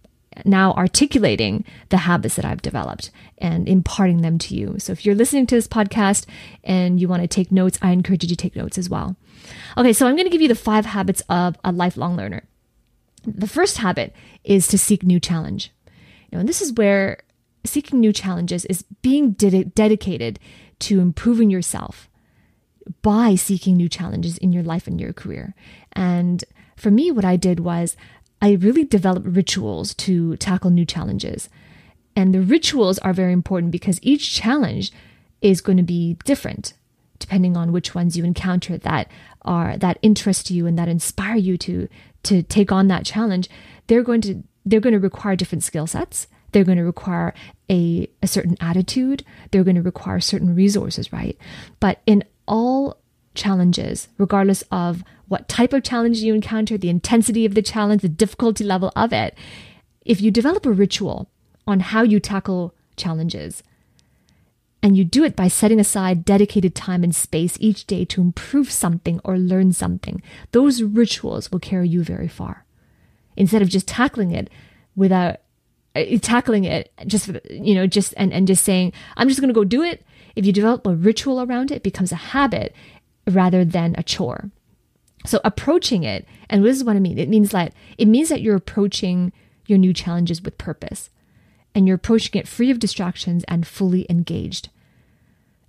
now 0.45 0.73
articulating 0.73 1.65
the 1.89 1.97
habits 1.97 2.35
that 2.35 2.45
I've 2.45 2.61
developed 2.61 3.11
and 3.37 3.67
imparting 3.67 4.21
them 4.21 4.37
to 4.39 4.55
you. 4.55 4.75
So 4.79 4.93
if 4.93 5.05
you're 5.05 5.15
listening 5.15 5.45
to 5.47 5.55
this 5.55 5.67
podcast 5.67 6.25
and 6.63 6.99
you 6.99 7.07
want 7.07 7.21
to 7.21 7.27
take 7.27 7.51
notes, 7.51 7.77
I 7.81 7.91
encourage 7.91 8.23
you 8.23 8.29
to 8.29 8.35
take 8.35 8.55
notes 8.55 8.77
as 8.77 8.89
well. 8.89 9.15
Okay, 9.77 9.93
so 9.93 10.07
I'm 10.07 10.15
going 10.15 10.25
to 10.25 10.31
give 10.31 10.41
you 10.41 10.47
the 10.47 10.55
five 10.55 10.85
habits 10.85 11.21
of 11.29 11.57
a 11.63 11.71
lifelong 11.71 12.15
learner. 12.15 12.43
The 13.25 13.47
first 13.47 13.77
habit 13.77 14.13
is 14.43 14.67
to 14.67 14.77
seek 14.77 15.03
new 15.03 15.19
challenge. 15.19 15.71
You 16.29 16.37
know, 16.37 16.39
and 16.39 16.49
this 16.49 16.61
is 16.61 16.73
where 16.73 17.23
seeking 17.63 17.99
new 17.99 18.13
challenges 18.13 18.65
is 18.65 18.83
being 19.01 19.31
ded- 19.31 19.75
dedicated 19.75 20.39
to 20.79 20.99
improving 20.99 21.49
yourself 21.49 22.09
by 23.01 23.35
seeking 23.35 23.77
new 23.77 23.89
challenges 23.89 24.37
in 24.37 24.51
your 24.51 24.63
life 24.63 24.87
and 24.87 24.99
your 24.99 25.13
career. 25.13 25.53
And 25.93 26.43
for 26.75 26.89
me, 26.89 27.11
what 27.11 27.25
I 27.25 27.35
did 27.35 27.59
was 27.59 27.95
I 28.41 28.53
really 28.53 28.83
developed 28.83 29.27
rituals 29.27 29.93
to 29.95 30.35
tackle 30.37 30.71
new 30.71 30.85
challenges. 30.85 31.49
And 32.15 32.33
the 32.33 32.41
rituals 32.41 32.99
are 32.99 33.13
very 33.13 33.33
important 33.33 33.71
because 33.71 33.99
each 34.01 34.33
challenge 34.33 34.91
is 35.41 35.61
going 35.61 35.77
to 35.77 35.83
be 35.83 36.17
different 36.25 36.73
depending 37.21 37.55
on 37.55 37.71
which 37.71 37.95
ones 37.95 38.17
you 38.17 38.25
encounter 38.25 38.77
that 38.79 39.09
are 39.43 39.77
that 39.77 39.97
interest 40.01 40.51
you 40.51 40.67
and 40.67 40.77
that 40.77 40.89
inspire 40.89 41.37
you 41.37 41.55
to 41.55 41.87
to 42.23 42.43
take 42.43 42.71
on 42.71 42.87
that 42.89 43.05
challenge. 43.05 43.47
They're 43.87 44.03
going 44.03 44.21
to 44.21 44.43
they're 44.65 44.81
going 44.81 44.93
to 44.93 44.99
require 44.99 45.35
different 45.35 45.63
skill 45.63 45.87
sets. 45.87 46.27
They're 46.51 46.65
going 46.65 46.77
to 46.77 46.83
require 46.83 47.33
a, 47.69 48.09
a 48.21 48.27
certain 48.27 48.57
attitude. 48.59 49.23
They're 49.51 49.63
going 49.63 49.77
to 49.77 49.81
require 49.81 50.19
certain 50.19 50.53
resources, 50.53 51.13
right? 51.13 51.37
But 51.79 52.01
in 52.05 52.25
all 52.45 52.97
challenges, 53.33 54.09
regardless 54.17 54.63
of 54.69 55.03
what 55.31 55.47
type 55.47 55.71
of 55.71 55.81
challenge 55.81 56.17
you 56.17 56.33
encounter, 56.33 56.77
the 56.77 56.89
intensity 56.89 57.45
of 57.45 57.55
the 57.55 57.61
challenge, 57.61 58.01
the 58.01 58.09
difficulty 58.09 58.65
level 58.65 58.91
of 58.97 59.13
it. 59.13 59.33
If 60.03 60.19
you 60.19 60.29
develop 60.29 60.65
a 60.65 60.71
ritual 60.71 61.29
on 61.65 61.79
how 61.79 62.03
you 62.03 62.19
tackle 62.19 62.75
challenges, 62.97 63.63
and 64.83 64.97
you 64.97 65.05
do 65.05 65.23
it 65.23 65.35
by 65.35 65.47
setting 65.47 65.79
aside 65.79 66.25
dedicated 66.25 66.75
time 66.75 67.03
and 67.03 67.15
space 67.15 67.55
each 67.61 67.85
day 67.85 68.03
to 68.03 68.19
improve 68.19 68.71
something 68.71 69.21
or 69.23 69.37
learn 69.37 69.71
something. 69.71 70.21
Those 70.51 70.81
rituals 70.81 71.51
will 71.51 71.59
carry 71.59 71.87
you 71.87 72.03
very 72.03 72.27
far. 72.27 72.65
Instead 73.37 73.61
of 73.61 73.69
just 73.69 73.87
tackling 73.87 74.31
it 74.31 74.49
without 74.95 75.37
uh, 75.95 76.03
tackling 76.21 76.63
it 76.65 76.91
just 77.05 77.29
you 77.49 77.75
know 77.75 77.85
just 77.85 78.13
and, 78.15 78.31
and 78.31 78.47
just 78.47 78.63
saying 78.63 78.93
i'm 79.17 79.27
just 79.27 79.41
going 79.41 79.49
to 79.49 79.53
go 79.53 79.65
do 79.65 79.83
it 79.83 80.05
if 80.37 80.45
you 80.45 80.53
develop 80.53 80.87
a 80.87 80.95
ritual 80.95 81.41
around 81.41 81.69
it, 81.69 81.75
it 81.75 81.83
becomes 81.83 82.13
a 82.13 82.27
habit 82.31 82.73
rather 83.27 83.65
than 83.65 83.93
a 83.97 84.03
chore 84.03 84.51
so 85.25 85.39
approaching 85.43 86.03
it 86.03 86.25
and 86.49 86.63
this 86.63 86.77
is 86.77 86.83
what 86.83 86.95
i 86.95 86.99
mean 86.99 87.17
it 87.17 87.29
means 87.29 87.51
that 87.51 87.73
it 87.97 88.07
means 88.07 88.29
that 88.29 88.41
you're 88.41 88.55
approaching 88.55 89.31
your 89.65 89.77
new 89.77 89.93
challenges 89.93 90.41
with 90.41 90.57
purpose 90.57 91.09
and 91.73 91.87
you're 91.87 91.95
approaching 91.95 92.39
it 92.39 92.47
free 92.47 92.71
of 92.71 92.79
distractions 92.79 93.43
and 93.47 93.65
fully 93.65 94.05
engaged. 94.09 94.69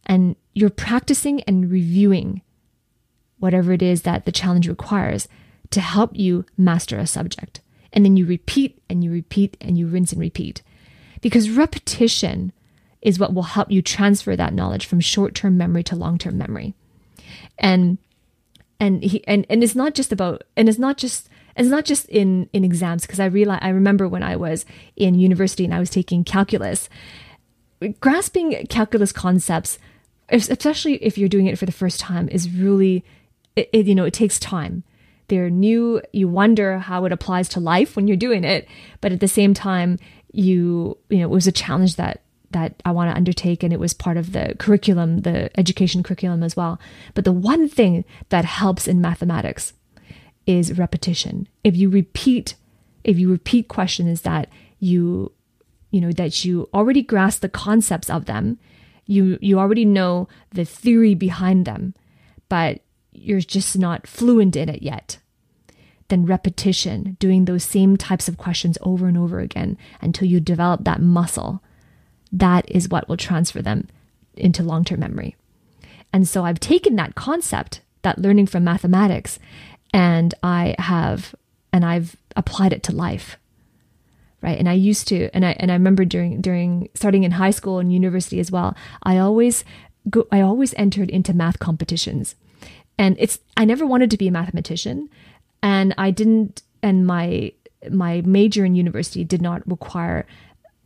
And 0.04 0.36
you're 0.52 0.70
practicing 0.70 1.42
and 1.42 1.70
reviewing 1.70 2.42
whatever 3.38 3.72
it 3.72 3.82
is 3.82 4.02
that 4.02 4.24
the 4.24 4.32
challenge 4.32 4.68
requires 4.68 5.28
to 5.70 5.80
help 5.80 6.10
you 6.14 6.44
master 6.56 6.98
a 6.98 7.06
subject. 7.06 7.60
And 7.92 8.04
then 8.04 8.16
you 8.16 8.26
repeat 8.26 8.82
and 8.88 9.04
you 9.04 9.12
repeat 9.12 9.56
and 9.60 9.78
you 9.78 9.86
rinse 9.86 10.12
and 10.12 10.20
repeat. 10.20 10.62
Because 11.20 11.50
repetition 11.50 12.52
is 13.00 13.18
what 13.18 13.34
will 13.34 13.42
help 13.42 13.70
you 13.70 13.82
transfer 13.82 14.34
that 14.34 14.54
knowledge 14.54 14.86
from 14.86 15.00
short-term 15.00 15.56
memory 15.56 15.82
to 15.84 15.96
long-term 15.96 16.36
memory. 16.36 16.74
And 17.58 17.98
and 18.82 19.00
he 19.04 19.24
and, 19.28 19.46
and 19.48 19.62
it's 19.62 19.76
not 19.76 19.94
just 19.94 20.10
about 20.10 20.42
and 20.56 20.68
it's 20.68 20.78
not 20.78 20.96
just 20.96 21.28
it's 21.56 21.68
not 21.68 21.84
just 21.84 22.08
in 22.08 22.50
in 22.52 22.64
exams 22.64 23.06
because 23.06 23.20
I 23.20 23.26
realize 23.26 23.60
I 23.62 23.68
remember 23.68 24.08
when 24.08 24.24
I 24.24 24.34
was 24.34 24.66
in 24.96 25.14
university 25.14 25.64
and 25.64 25.72
I 25.72 25.78
was 25.78 25.88
taking 25.88 26.24
calculus, 26.24 26.88
grasping 28.00 28.66
calculus 28.68 29.12
concepts, 29.12 29.78
especially 30.30 30.94
if 30.94 31.16
you're 31.16 31.28
doing 31.28 31.46
it 31.46 31.58
for 31.58 31.66
the 31.66 31.72
first 31.72 32.00
time, 32.00 32.28
is 32.28 32.50
really 32.50 33.04
it, 33.54 33.70
it, 33.72 33.86
you 33.86 33.94
know 33.94 34.04
it 34.04 34.14
takes 34.14 34.40
time. 34.40 34.82
They're 35.28 35.48
new. 35.48 36.02
You 36.12 36.26
wonder 36.26 36.80
how 36.80 37.04
it 37.04 37.12
applies 37.12 37.48
to 37.50 37.60
life 37.60 37.94
when 37.94 38.08
you're 38.08 38.16
doing 38.16 38.42
it, 38.42 38.66
but 39.00 39.12
at 39.12 39.20
the 39.20 39.28
same 39.28 39.54
time, 39.54 40.00
you 40.32 40.98
you 41.08 41.18
know 41.18 41.26
it 41.26 41.30
was 41.30 41.46
a 41.46 41.52
challenge 41.52 41.94
that 41.96 42.22
that 42.52 42.80
I 42.84 42.90
want 42.92 43.10
to 43.10 43.16
undertake, 43.16 43.62
and 43.62 43.72
it 43.72 43.80
was 43.80 43.92
part 43.92 44.16
of 44.16 44.32
the 44.32 44.54
curriculum, 44.58 45.20
the 45.20 45.50
education 45.58 46.02
curriculum 46.02 46.42
as 46.42 46.56
well. 46.56 46.80
But 47.14 47.24
the 47.24 47.32
one 47.32 47.68
thing 47.68 48.04
that 48.28 48.44
helps 48.44 48.86
in 48.88 49.00
mathematics 49.00 49.72
is 50.46 50.78
repetition. 50.78 51.48
If 51.64 51.76
you 51.76 51.88
repeat, 51.88 52.54
if 53.04 53.18
you 53.18 53.30
repeat 53.30 53.68
questions 53.68 54.22
that 54.22 54.48
you, 54.78 55.32
you 55.90 56.00
know, 56.00 56.12
that 56.12 56.44
you 56.44 56.68
already 56.72 57.02
grasp 57.02 57.40
the 57.40 57.48
concepts 57.48 58.10
of 58.10 58.24
them, 58.26 58.58
you 59.06 59.38
you 59.40 59.58
already 59.58 59.84
know 59.84 60.28
the 60.50 60.64
theory 60.64 61.14
behind 61.14 61.64
them, 61.64 61.94
but 62.48 62.80
you're 63.12 63.40
just 63.40 63.78
not 63.78 64.06
fluent 64.06 64.56
in 64.56 64.68
it 64.68 64.82
yet. 64.82 65.18
Then 66.08 66.26
repetition, 66.26 67.16
doing 67.18 67.44
those 67.44 67.64
same 67.64 67.96
types 67.96 68.28
of 68.28 68.36
questions 68.36 68.78
over 68.82 69.06
and 69.06 69.16
over 69.16 69.40
again 69.40 69.78
until 70.00 70.28
you 70.28 70.40
develop 70.40 70.84
that 70.84 71.00
muscle, 71.00 71.62
that 72.32 72.68
is 72.70 72.88
what 72.88 73.08
will 73.08 73.16
transfer 73.16 73.60
them 73.60 73.88
into 74.34 74.62
long 74.62 74.84
term 74.84 75.00
memory. 75.00 75.36
And 76.12 76.26
so 76.26 76.44
I've 76.44 76.60
taken 76.60 76.96
that 76.96 77.14
concept, 77.14 77.80
that 78.02 78.18
learning 78.18 78.46
from 78.46 78.64
mathematics, 78.64 79.38
and 79.92 80.34
I 80.42 80.74
have 80.78 81.34
and 81.72 81.84
I've 81.84 82.16
applied 82.36 82.72
it 82.72 82.82
to 82.84 82.92
life. 82.92 83.36
Right. 84.40 84.58
And 84.58 84.68
I 84.68 84.72
used 84.72 85.06
to 85.08 85.30
and 85.32 85.44
I 85.46 85.52
and 85.60 85.70
I 85.70 85.74
remember 85.74 86.04
during 86.04 86.40
during 86.40 86.88
starting 86.94 87.22
in 87.22 87.32
high 87.32 87.50
school 87.50 87.78
and 87.78 87.92
university 87.92 88.40
as 88.40 88.50
well, 88.50 88.74
I 89.02 89.18
always 89.18 89.64
go 90.10 90.26
I 90.32 90.40
always 90.40 90.74
entered 90.74 91.10
into 91.10 91.32
math 91.32 91.58
competitions. 91.58 92.34
And 92.98 93.16
it's 93.18 93.38
I 93.56 93.64
never 93.64 93.86
wanted 93.86 94.10
to 94.10 94.18
be 94.18 94.28
a 94.28 94.32
mathematician 94.32 95.08
and 95.62 95.94
I 95.96 96.10
didn't 96.10 96.62
and 96.82 97.06
my 97.06 97.52
my 97.90 98.20
major 98.22 98.64
in 98.64 98.74
university 98.74 99.24
did 99.24 99.42
not 99.42 99.66
require 99.68 100.26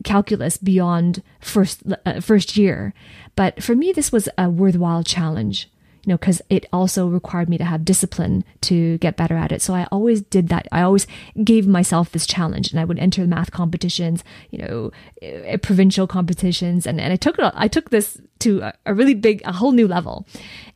calculus 0.05 0.57
beyond 0.57 1.23
first 1.41 1.83
uh, 2.05 2.21
first 2.21 2.57
year. 2.57 2.95
But 3.35 3.63
for 3.63 3.75
me 3.75 3.93
this 3.93 4.13
was 4.13 4.29
a 4.39 4.49
worthwhile 4.49 5.03
challenge 5.03 5.69
you 6.07 6.13
know, 6.13 6.19
because 6.19 6.41
it 6.49 6.67
also 6.73 7.09
required 7.09 7.49
me 7.49 7.59
to 7.59 7.65
have 7.65 7.85
discipline 7.85 8.45
to 8.61 8.97
get 8.99 9.17
better 9.17 9.37
at 9.37 9.51
it. 9.51 9.61
So 9.61 9.75
I 9.75 9.89
always 9.91 10.23
did 10.23 10.49
that. 10.49 10.69
I 10.71 10.83
always 10.83 11.05
gave 11.43 11.67
myself 11.67 12.13
this 12.13 12.29
challenge 12.29 12.71
and 12.71 12.79
I 12.79 12.85
would 12.85 13.01
enter 13.01 13.27
math 13.27 13.51
competitions, 13.51 14.23
you 14.51 14.59
know, 14.59 14.93
uh, 15.21 15.57
provincial 15.57 16.07
competitions. 16.07 16.87
And, 16.87 17.01
and 17.01 17.13
I 17.13 17.17
took 17.17 17.41
it, 17.41 17.53
I 17.57 17.67
took 17.67 17.91
this 17.91 18.19
to 18.39 18.71
a 18.87 18.95
really 18.95 19.15
big, 19.15 19.43
a 19.45 19.53
whole 19.53 19.73
new 19.73 19.89
level. 19.89 20.25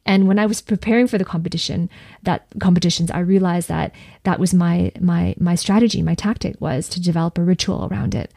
And 0.05 0.27
when 0.27 0.41
I 0.41 0.47
was 0.47 0.61
preparing 0.61 1.07
for 1.07 1.17
the 1.17 1.25
competition, 1.25 1.89
that 2.25 2.47
competitions, 2.59 3.13
I 3.13 3.21
realized 3.21 3.69
that 3.69 3.95
that 4.25 4.41
was 4.41 4.53
my, 4.53 4.91
my, 5.01 5.37
my 5.39 5.55
strategy, 5.55 6.03
my 6.03 6.17
tactic 6.17 6.61
was 6.61 6.89
to 6.89 7.01
develop 7.01 7.39
a 7.39 7.43
ritual 7.43 7.87
around 7.89 8.17
it. 8.17 8.33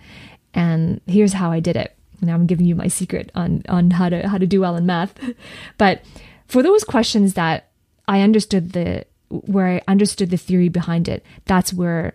And 0.54 1.02
here's 1.08 1.34
how 1.34 1.52
I 1.52 1.60
did 1.60 1.76
it. 1.76 1.96
Now 2.22 2.36
I'm 2.36 2.48
giving 2.48 2.66
you 2.66 2.76
my 2.76 2.88
secret 2.88 3.32
on, 3.36 3.64
on 3.68 3.92
how 3.92 4.10
to, 4.10 4.28
how 4.28 4.38
to 4.38 4.48
do 4.48 4.62
well 4.62 4.76
in 4.76 4.86
math. 4.86 5.14
but 5.78 6.04
for 6.48 6.64
those 6.64 6.84
questions 6.84 7.34
that 7.34 7.70
I 8.08 8.22
understood 8.22 8.74
the 8.74 9.06
where 9.30 9.68
I 9.68 9.82
understood 9.88 10.30
the 10.30 10.38
theory 10.38 10.70
behind 10.70 11.08
it, 11.08 11.26
that's 11.46 11.74
where 11.74 12.14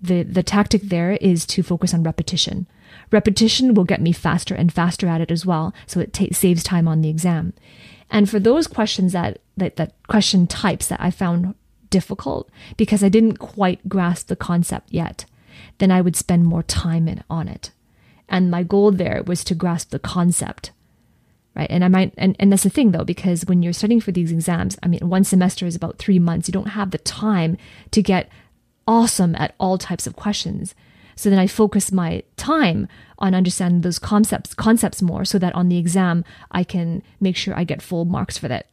the 0.00 0.22
the 0.22 0.42
tactic 0.42 0.82
there 0.82 1.12
is 1.12 1.44
to 1.46 1.62
focus 1.62 1.92
on 1.92 2.02
repetition. 2.02 2.66
Repetition 3.10 3.74
will 3.74 3.84
get 3.84 4.00
me 4.00 4.12
faster 4.12 4.54
and 4.54 4.72
faster 4.72 5.08
at 5.08 5.20
it 5.20 5.30
as 5.30 5.44
well, 5.44 5.74
so 5.86 6.00
it 6.00 6.12
t- 6.12 6.32
saves 6.32 6.62
time 6.62 6.88
on 6.88 7.02
the 7.02 7.08
exam. 7.08 7.52
And 8.10 8.28
for 8.28 8.40
those 8.40 8.66
questions 8.66 9.12
that, 9.12 9.40
that 9.56 9.76
that 9.76 9.94
question 10.08 10.46
types 10.46 10.88
that 10.88 11.00
I 11.00 11.10
found 11.10 11.54
difficult 11.90 12.50
because 12.76 13.02
I 13.02 13.08
didn't 13.08 13.38
quite 13.38 13.88
grasp 13.88 14.28
the 14.28 14.36
concept 14.36 14.92
yet, 14.92 15.24
then 15.78 15.90
I 15.90 16.00
would 16.00 16.16
spend 16.16 16.44
more 16.46 16.62
time 16.62 17.08
in, 17.08 17.22
on 17.28 17.48
it. 17.48 17.70
And 18.30 18.50
my 18.50 18.62
goal 18.62 18.92
there 18.92 19.22
was 19.26 19.44
to 19.44 19.54
grasp 19.54 19.90
the 19.90 19.98
concept 19.98 20.70
right? 21.54 21.70
And 21.70 21.84
I 21.84 21.88
might, 21.88 22.14
and, 22.16 22.36
and 22.38 22.50
that's 22.50 22.62
the 22.62 22.70
thing 22.70 22.92
though, 22.92 23.04
because 23.04 23.44
when 23.46 23.62
you're 23.62 23.72
studying 23.72 24.00
for 24.00 24.12
these 24.12 24.32
exams, 24.32 24.78
I 24.82 24.88
mean, 24.88 25.08
one 25.08 25.24
semester 25.24 25.66
is 25.66 25.76
about 25.76 25.98
three 25.98 26.18
months. 26.18 26.48
You 26.48 26.52
don't 26.52 26.68
have 26.68 26.90
the 26.90 26.98
time 26.98 27.56
to 27.90 28.02
get 28.02 28.28
awesome 28.86 29.34
at 29.36 29.54
all 29.58 29.78
types 29.78 30.06
of 30.06 30.16
questions. 30.16 30.74
So 31.16 31.28
then 31.28 31.38
I 31.38 31.46
focus 31.46 31.92
my 31.92 32.22
time 32.36 32.88
on 33.18 33.34
understanding 33.34 33.82
those 33.82 33.98
concepts, 33.98 34.54
concepts 34.54 35.02
more 35.02 35.24
so 35.24 35.38
that 35.38 35.54
on 35.54 35.68
the 35.68 35.76
exam, 35.76 36.24
I 36.50 36.64
can 36.64 37.02
make 37.20 37.36
sure 37.36 37.54
I 37.54 37.64
get 37.64 37.82
full 37.82 38.04
marks 38.04 38.38
for 38.38 38.48
that. 38.48 38.68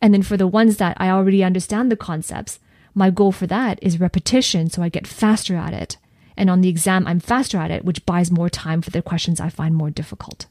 And 0.00 0.14
then 0.14 0.22
for 0.22 0.36
the 0.36 0.46
ones 0.46 0.78
that 0.78 0.96
I 0.98 1.10
already 1.10 1.44
understand 1.44 1.92
the 1.92 1.96
concepts, 1.96 2.58
my 2.94 3.10
goal 3.10 3.30
for 3.30 3.46
that 3.46 3.78
is 3.82 4.00
repetition 4.00 4.70
so 4.70 4.82
I 4.82 4.88
get 4.88 5.06
faster 5.06 5.56
at 5.56 5.74
it. 5.74 5.96
And 6.36 6.50
on 6.50 6.60
the 6.60 6.68
exam, 6.68 7.06
I'm 7.06 7.20
faster 7.20 7.58
at 7.58 7.70
it, 7.70 7.84
which 7.84 8.06
buys 8.06 8.30
more 8.30 8.48
time 8.48 8.82
for 8.82 8.90
the 8.90 9.02
questions 9.02 9.40
I 9.40 9.48
find 9.48 9.74
more 9.74 9.90
difficult 9.90 10.46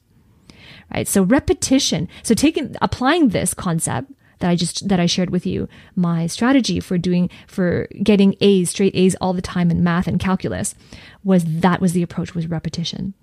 right? 0.94 1.08
So 1.08 1.24
repetition. 1.24 2.08
So 2.24 2.34
taking, 2.34 2.76
applying 2.82 3.30
this 3.30 3.54
concept 3.54 4.12
that 4.40 4.50
I 4.50 4.56
just, 4.56 4.88
that 4.88 5.00
I 5.00 5.06
shared 5.06 5.30
with 5.30 5.46
you, 5.46 5.68
my 5.96 6.28
strategy 6.28 6.80
for 6.80 6.98
doing, 6.98 7.30
for 7.48 7.88
getting 8.04 8.36
A's, 8.42 8.72
straight 8.72 8.96
A's 8.96 9.16
all 9.22 9.34
the 9.34 9.42
time 9.42 9.72
in 9.72 9.84
math 9.84 10.08
and 10.08 10.20
calculus 10.20 10.76
was 11.24 11.44
that 11.46 11.82
was 11.82 11.94
the 11.94 12.04
approach 12.04 12.34
was 12.34 12.48
repetition. 12.48 13.14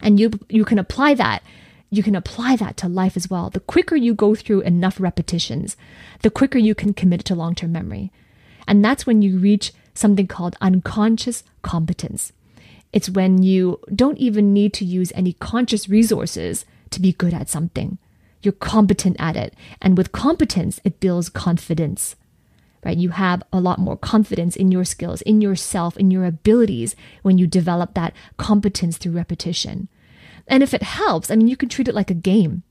And 0.00 0.20
you, 0.20 0.30
you 0.48 0.64
can 0.64 0.78
apply 0.78 1.14
that 1.14 1.42
you 1.92 2.04
can 2.04 2.14
apply 2.14 2.54
that 2.54 2.76
to 2.76 2.88
life 2.88 3.16
as 3.16 3.28
well. 3.28 3.50
The 3.50 3.58
quicker 3.58 3.96
you 3.96 4.14
go 4.14 4.36
through 4.36 4.60
enough 4.60 5.00
repetitions, 5.00 5.76
the 6.22 6.30
quicker 6.30 6.56
you 6.56 6.72
can 6.72 6.94
commit 6.94 7.24
to 7.24 7.34
long 7.34 7.56
term 7.56 7.72
memory. 7.72 8.12
And 8.68 8.84
that's 8.84 9.06
when 9.06 9.22
you 9.22 9.38
reach 9.38 9.72
something 9.94 10.26
called 10.26 10.56
unconscious 10.60 11.42
competence. 11.62 12.32
It's 12.92 13.10
when 13.10 13.42
you 13.42 13.80
don't 13.94 14.18
even 14.18 14.52
need 14.52 14.72
to 14.74 14.84
use 14.84 15.12
any 15.14 15.34
conscious 15.34 15.88
resources 15.88 16.64
to 16.90 17.00
be 17.00 17.12
good 17.12 17.34
at 17.34 17.48
something. 17.48 17.98
You're 18.42 18.52
competent 18.52 19.16
at 19.18 19.36
it. 19.36 19.54
And 19.80 19.96
with 19.96 20.12
competence, 20.12 20.80
it 20.82 20.98
builds 20.98 21.28
confidence, 21.28 22.16
right? 22.84 22.96
You 22.96 23.10
have 23.10 23.42
a 23.52 23.60
lot 23.60 23.78
more 23.78 23.96
confidence 23.96 24.56
in 24.56 24.72
your 24.72 24.84
skills, 24.84 25.22
in 25.22 25.40
yourself, 25.40 25.96
in 25.96 26.10
your 26.10 26.24
abilities 26.24 26.96
when 27.22 27.38
you 27.38 27.46
develop 27.46 27.94
that 27.94 28.14
competence 28.38 28.96
through 28.96 29.12
repetition. 29.12 29.88
And 30.48 30.62
if 30.62 30.74
it 30.74 30.82
helps, 30.82 31.30
I 31.30 31.36
mean, 31.36 31.48
you 31.48 31.56
can 31.56 31.68
treat 31.68 31.86
it 31.86 31.94
like 31.94 32.10
a 32.10 32.14
game. 32.14 32.62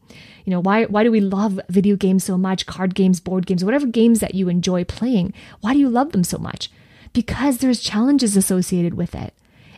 You 0.44 0.52
know, 0.52 0.60
why, 0.60 0.86
why 0.86 1.04
do 1.04 1.12
we 1.12 1.22
love 1.22 1.62
video 1.70 1.96
games 1.96 2.24
so 2.24 2.38
much? 2.38 2.66
Card 2.66 2.96
games, 2.96 3.20
board 3.20 3.46
games, 3.46 3.64
whatever 3.64 3.86
games 3.86 4.20
that 4.20 4.36
you 4.36 4.50
enjoy 4.50 4.84
playing. 4.84 5.34
Why 5.62 5.74
do 5.74 5.80
you 5.80 5.90
love 5.90 6.12
them 6.12 6.24
so 6.24 6.38
much? 6.38 6.70
Because 7.14 7.58
there's 7.58 7.80
challenges 7.82 8.38
associated 8.38 8.94
with 8.94 9.16
it. 9.16 9.34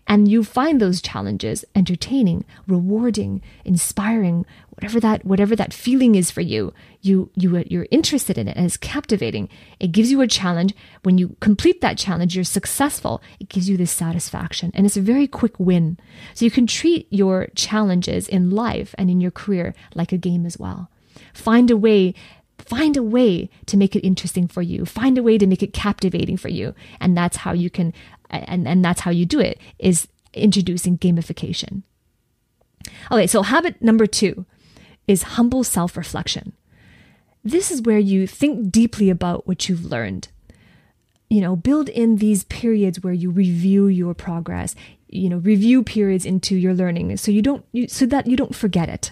and 0.08 0.28
you 0.28 0.44
find 0.44 0.82
those 0.82 1.02
challenges 1.02 1.64
entertaining, 1.76 2.44
rewarding, 2.68 3.42
inspiring, 3.64 4.46
whatever 4.72 5.00
that 5.00 5.24
whatever 5.24 5.56
that 5.56 5.74
feeling 5.74 6.16
is 6.16 6.32
for 6.32 6.42
you, 6.42 6.74
you 7.02 7.30
you 7.36 7.64
you're 7.68 7.88
interested 7.92 8.38
in 8.38 8.48
it 8.48 8.58
and 8.58 8.66
it's 8.66 8.78
captivating. 8.78 9.48
It 9.80 9.92
gives 9.92 10.12
you 10.12 10.20
a 10.22 10.28
challenge. 10.28 10.74
When 11.04 11.18
you 11.18 11.36
complete 11.40 11.82
that 11.82 11.98
challenge, 11.98 12.36
you're 12.36 12.44
successful. 12.44 13.22
It 13.40 13.50
gives 13.50 13.70
you 13.70 13.78
this 13.78 13.92
satisfaction 13.92 14.72
and 14.74 14.86
it's 14.86 14.98
a 14.98 15.02
very 15.02 15.28
quick 15.28 15.60
win. 15.60 15.98
So 16.34 16.46
you 16.46 16.52
can 16.52 16.68
treat 16.68 17.08
your 17.10 17.48
challenges 17.56 18.28
in 18.28 18.50
life 18.50 18.96
and 18.98 19.10
in 19.10 19.22
your 19.22 19.32
career 19.32 19.74
like 19.96 20.12
a 20.12 20.18
game 20.18 20.46
as 20.46 20.58
well. 20.58 20.90
Find 21.34 21.70
a 21.70 21.78
way 21.78 22.14
find 22.72 22.96
a 22.98 23.04
way 23.04 23.50
to 23.66 23.76
make 23.78 23.96
it 23.96 24.08
interesting 24.12 24.48
for 24.48 24.62
you 24.62 24.86
find 24.86 25.18
a 25.18 25.24
way 25.24 25.38
to 25.38 25.48
make 25.52 25.64
it 25.64 25.74
captivating 25.74 26.38
for 26.38 26.50
you 26.50 26.74
and 27.02 27.18
that's 27.20 27.38
how 27.38 27.54
you 27.64 27.70
can 27.70 27.94
and 28.30 28.68
and 28.68 28.84
that's 28.86 29.02
how 29.02 29.12
you 29.12 29.26
do 29.26 29.40
it 29.40 29.60
is 29.80 30.08
introducing 30.34 30.98
gamification 30.98 31.84
okay 33.12 33.28
so 33.28 33.42
habit 33.42 33.82
number 33.82 34.08
2 34.08 34.46
is 35.08 35.24
humble 35.24 35.64
self 35.64 35.98
reflection. 35.98 36.54
This 37.44 37.72
is 37.72 37.82
where 37.82 38.00
you 38.00 38.28
think 38.28 38.72
deeply 38.72 39.10
about 39.10 39.48
what 39.48 39.68
you've 39.68 39.86
learned. 39.86 40.30
You 41.30 41.42
know, 41.42 41.56
build 41.56 41.90
in 41.90 42.18
these 42.18 42.44
periods 42.46 43.02
where 43.02 43.14
you 43.14 43.30
review 43.30 43.88
your 43.88 44.14
progress, 44.14 44.76
you 45.08 45.30
know, 45.30 45.38
review 45.38 45.84
periods 45.84 46.26
into 46.26 46.56
your 46.56 46.74
learning 46.74 47.16
so 47.18 47.32
you 47.32 47.42
don't, 47.42 47.66
you, 47.72 47.88
so 47.88 48.06
that 48.06 48.28
you 48.28 48.36
don't 48.36 48.56
forget 48.56 48.90
it. 48.90 49.12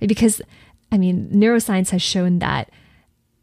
Because, 0.00 0.42
I 0.90 0.98
mean, 0.98 1.28
neuroscience 1.32 1.90
has 1.90 2.02
shown 2.02 2.38
that 2.38 2.70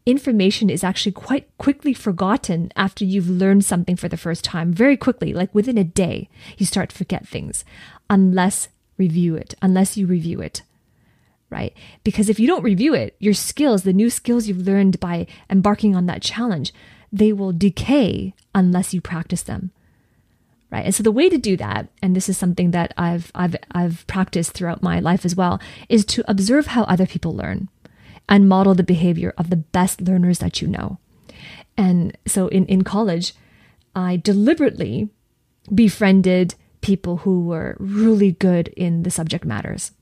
information 0.06 0.68
is 0.68 0.84
actually 0.84 1.12
quite 1.12 1.48
quickly 1.58 1.94
forgotten 1.94 2.70
after 2.76 3.04
you've 3.04 3.28
learned 3.28 3.64
something 3.64 3.96
for 3.96 4.08
the 4.08 4.16
first 4.16 4.44
time. 4.44 4.72
Very 4.72 4.96
quickly, 4.96 5.32
like 5.32 5.54
within 5.54 5.78
a 5.78 5.84
day, 5.84 6.28
you 6.58 6.66
start 6.66 6.90
to 6.90 6.96
forget 6.96 7.26
things 7.26 7.64
unless 8.10 8.68
review 8.98 9.34
it, 9.34 9.54
unless 9.62 9.96
you 9.96 10.06
review 10.06 10.40
it 10.40 10.62
right? 11.54 11.76
Because 12.02 12.28
if 12.28 12.40
you 12.40 12.46
don't 12.48 12.64
review 12.64 12.94
it, 12.94 13.14
your 13.20 13.32
skills, 13.32 13.84
the 13.84 13.92
new 13.92 14.10
skills 14.10 14.48
you've 14.48 14.66
learned 14.66 14.98
by 14.98 15.26
embarking 15.48 15.94
on 15.94 16.06
that 16.06 16.20
challenge, 16.20 16.74
they 17.12 17.32
will 17.32 17.52
decay 17.52 18.34
unless 18.54 18.92
you 18.92 19.00
practice 19.00 19.42
them. 19.42 19.70
Right. 20.70 20.86
And 20.86 20.94
so 20.94 21.02
the 21.02 21.12
way 21.12 21.28
to 21.28 21.38
do 21.38 21.56
that, 21.58 21.88
and 22.02 22.16
this 22.16 22.28
is 22.28 22.36
something 22.36 22.72
that 22.72 22.92
I've 22.96 23.30
I've 23.34 23.54
I've 23.72 24.04
practiced 24.08 24.52
throughout 24.52 24.82
my 24.82 24.98
life 24.98 25.24
as 25.24 25.36
well, 25.36 25.60
is 25.88 26.04
to 26.06 26.24
observe 26.28 26.68
how 26.68 26.82
other 26.84 27.06
people 27.06 27.34
learn 27.34 27.68
and 28.28 28.48
model 28.48 28.74
the 28.74 28.82
behavior 28.82 29.34
of 29.38 29.50
the 29.50 29.56
best 29.56 30.00
learners 30.00 30.38
that 30.40 30.60
you 30.60 30.66
know. 30.66 30.98
And 31.76 32.16
so 32.26 32.48
in, 32.48 32.66
in 32.66 32.82
college, 32.82 33.34
I 33.94 34.16
deliberately 34.16 35.10
befriended 35.72 36.54
people 36.80 37.18
who 37.18 37.44
were 37.44 37.76
really 37.78 38.32
good 38.32 38.68
in 38.68 39.02
the 39.04 39.10
subject 39.10 39.44
matters 39.44 39.92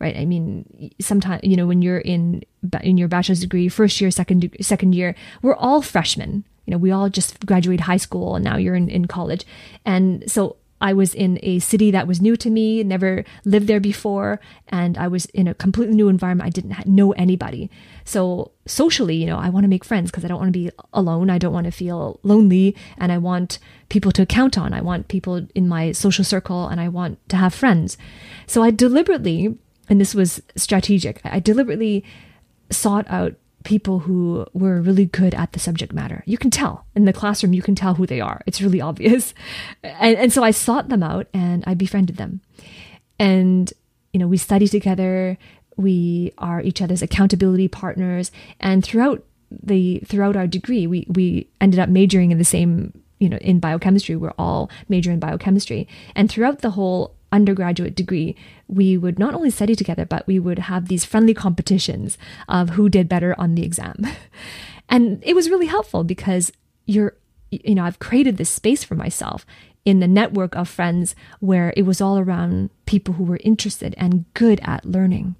right? 0.00 0.16
I 0.16 0.24
mean, 0.24 0.90
sometimes 1.00 1.42
you 1.44 1.56
know 1.56 1.66
when 1.66 1.82
you're 1.82 1.98
in 1.98 2.42
in 2.82 2.98
your 2.98 3.06
bachelor's 3.06 3.40
degree, 3.40 3.68
first 3.68 4.00
year, 4.00 4.10
second 4.10 4.56
second 4.60 4.94
year, 4.94 5.14
we're 5.42 5.54
all 5.54 5.82
freshmen. 5.82 6.44
You 6.66 6.72
know, 6.72 6.78
we 6.78 6.90
all 6.90 7.08
just 7.08 7.44
graduated 7.46 7.80
high 7.80 7.96
school, 7.96 8.36
and 8.36 8.44
now 8.44 8.56
you're 8.56 8.74
in 8.74 8.88
in 8.88 9.06
college, 9.06 9.44
and 9.84 10.30
so 10.30 10.56
I 10.82 10.94
was 10.94 11.14
in 11.14 11.38
a 11.42 11.58
city 11.58 11.90
that 11.90 12.06
was 12.06 12.22
new 12.22 12.36
to 12.38 12.48
me, 12.48 12.82
never 12.82 13.24
lived 13.44 13.66
there 13.66 13.80
before, 13.80 14.40
and 14.68 14.96
I 14.96 15.08
was 15.08 15.26
in 15.26 15.46
a 15.46 15.52
completely 15.52 15.94
new 15.94 16.08
environment. 16.08 16.46
I 16.46 16.50
didn't 16.50 16.86
know 16.86 17.12
anybody. 17.12 17.70
So, 18.04 18.52
socially, 18.66 19.16
you 19.16 19.26
know, 19.26 19.38
I 19.38 19.50
want 19.50 19.64
to 19.64 19.68
make 19.68 19.84
friends 19.84 20.10
because 20.10 20.24
I 20.24 20.28
don't 20.28 20.38
want 20.38 20.48
to 20.48 20.58
be 20.58 20.70
alone. 20.94 21.28
I 21.28 21.36
don't 21.36 21.52
want 21.52 21.66
to 21.66 21.70
feel 21.70 22.18
lonely, 22.22 22.74
and 22.96 23.12
I 23.12 23.18
want 23.18 23.58
people 23.90 24.10
to 24.12 24.24
count 24.24 24.56
on. 24.56 24.72
I 24.72 24.80
want 24.80 25.08
people 25.08 25.46
in 25.54 25.68
my 25.68 25.92
social 25.92 26.24
circle, 26.24 26.68
and 26.68 26.80
I 26.80 26.88
want 26.88 27.18
to 27.28 27.36
have 27.36 27.52
friends. 27.52 27.98
So, 28.46 28.62
I 28.62 28.70
deliberately 28.70 29.58
and 29.90 30.00
this 30.00 30.14
was 30.14 30.40
strategic. 30.56 31.20
I 31.24 31.40
deliberately 31.40 32.04
sought 32.70 33.04
out 33.10 33.34
people 33.64 34.00
who 34.00 34.46
were 34.52 34.80
really 34.80 35.06
good 35.06 35.34
at 35.34 35.52
the 35.52 35.58
subject 35.58 35.92
matter. 35.92 36.22
You 36.26 36.38
can 36.38 36.50
tell 36.50 36.86
in 36.94 37.04
the 37.04 37.12
classroom, 37.12 37.52
you 37.52 37.62
can 37.62 37.74
tell 37.74 37.94
who 37.94 38.06
they 38.06 38.20
are. 38.20 38.42
It's 38.46 38.62
really 38.62 38.80
obvious. 38.90 39.34
And, 39.82 40.16
and 40.16 40.32
so 40.32 40.42
I 40.42 40.50
sought 40.50 40.88
them 40.88 41.02
out 41.02 41.26
and 41.34 41.64
I 41.66 41.74
befriended 41.74 42.16
them. 42.16 42.40
And, 43.18 43.72
you 44.12 44.20
know, 44.20 44.28
we 44.28 44.38
studied 44.38 44.68
together. 44.68 45.36
We 45.76 46.32
are 46.38 46.60
each 46.62 46.80
other's 46.80 47.02
accountability 47.02 47.68
partners. 47.68 48.32
And 48.60 48.84
throughout 48.84 49.24
the, 49.50 50.00
throughout 50.06 50.36
our 50.36 50.46
degree, 50.46 50.86
we, 50.86 51.06
we 51.08 51.48
ended 51.60 51.80
up 51.80 51.88
majoring 51.88 52.30
in 52.30 52.38
the 52.38 52.44
same, 52.44 52.98
you 53.18 53.28
know, 53.28 53.38
in 53.38 53.60
biochemistry. 53.60 54.16
We're 54.16 54.32
all 54.38 54.70
major 54.88 55.10
in 55.10 55.18
biochemistry. 55.18 55.86
And 56.14 56.30
throughout 56.30 56.60
the 56.60 56.70
whole 56.70 57.14
undergraduate 57.32 57.94
degree, 57.94 58.36
we 58.68 58.96
would 58.96 59.18
not 59.18 59.34
only 59.34 59.50
study 59.50 59.74
together, 59.74 60.04
but 60.04 60.26
we 60.26 60.38
would 60.38 60.58
have 60.58 60.88
these 60.88 61.04
friendly 61.04 61.34
competitions 61.34 62.18
of 62.48 62.70
who 62.70 62.88
did 62.88 63.08
better 63.08 63.34
on 63.38 63.54
the 63.54 63.64
exam. 63.64 64.06
and 64.88 65.22
it 65.24 65.34
was 65.34 65.50
really 65.50 65.66
helpful 65.66 66.04
because 66.04 66.52
you're, 66.86 67.16
you 67.50 67.74
know, 67.74 67.84
I've 67.84 67.98
created 67.98 68.36
this 68.36 68.50
space 68.50 68.84
for 68.84 68.94
myself 68.94 69.46
in 69.84 70.00
the 70.00 70.08
network 70.08 70.54
of 70.54 70.68
friends 70.68 71.14
where 71.40 71.72
it 71.76 71.82
was 71.82 72.00
all 72.00 72.18
around 72.18 72.70
people 72.86 73.14
who 73.14 73.24
were 73.24 73.40
interested 73.42 73.94
and 73.96 74.24
good 74.34 74.60
at 74.62 74.84
learning. 74.84 75.36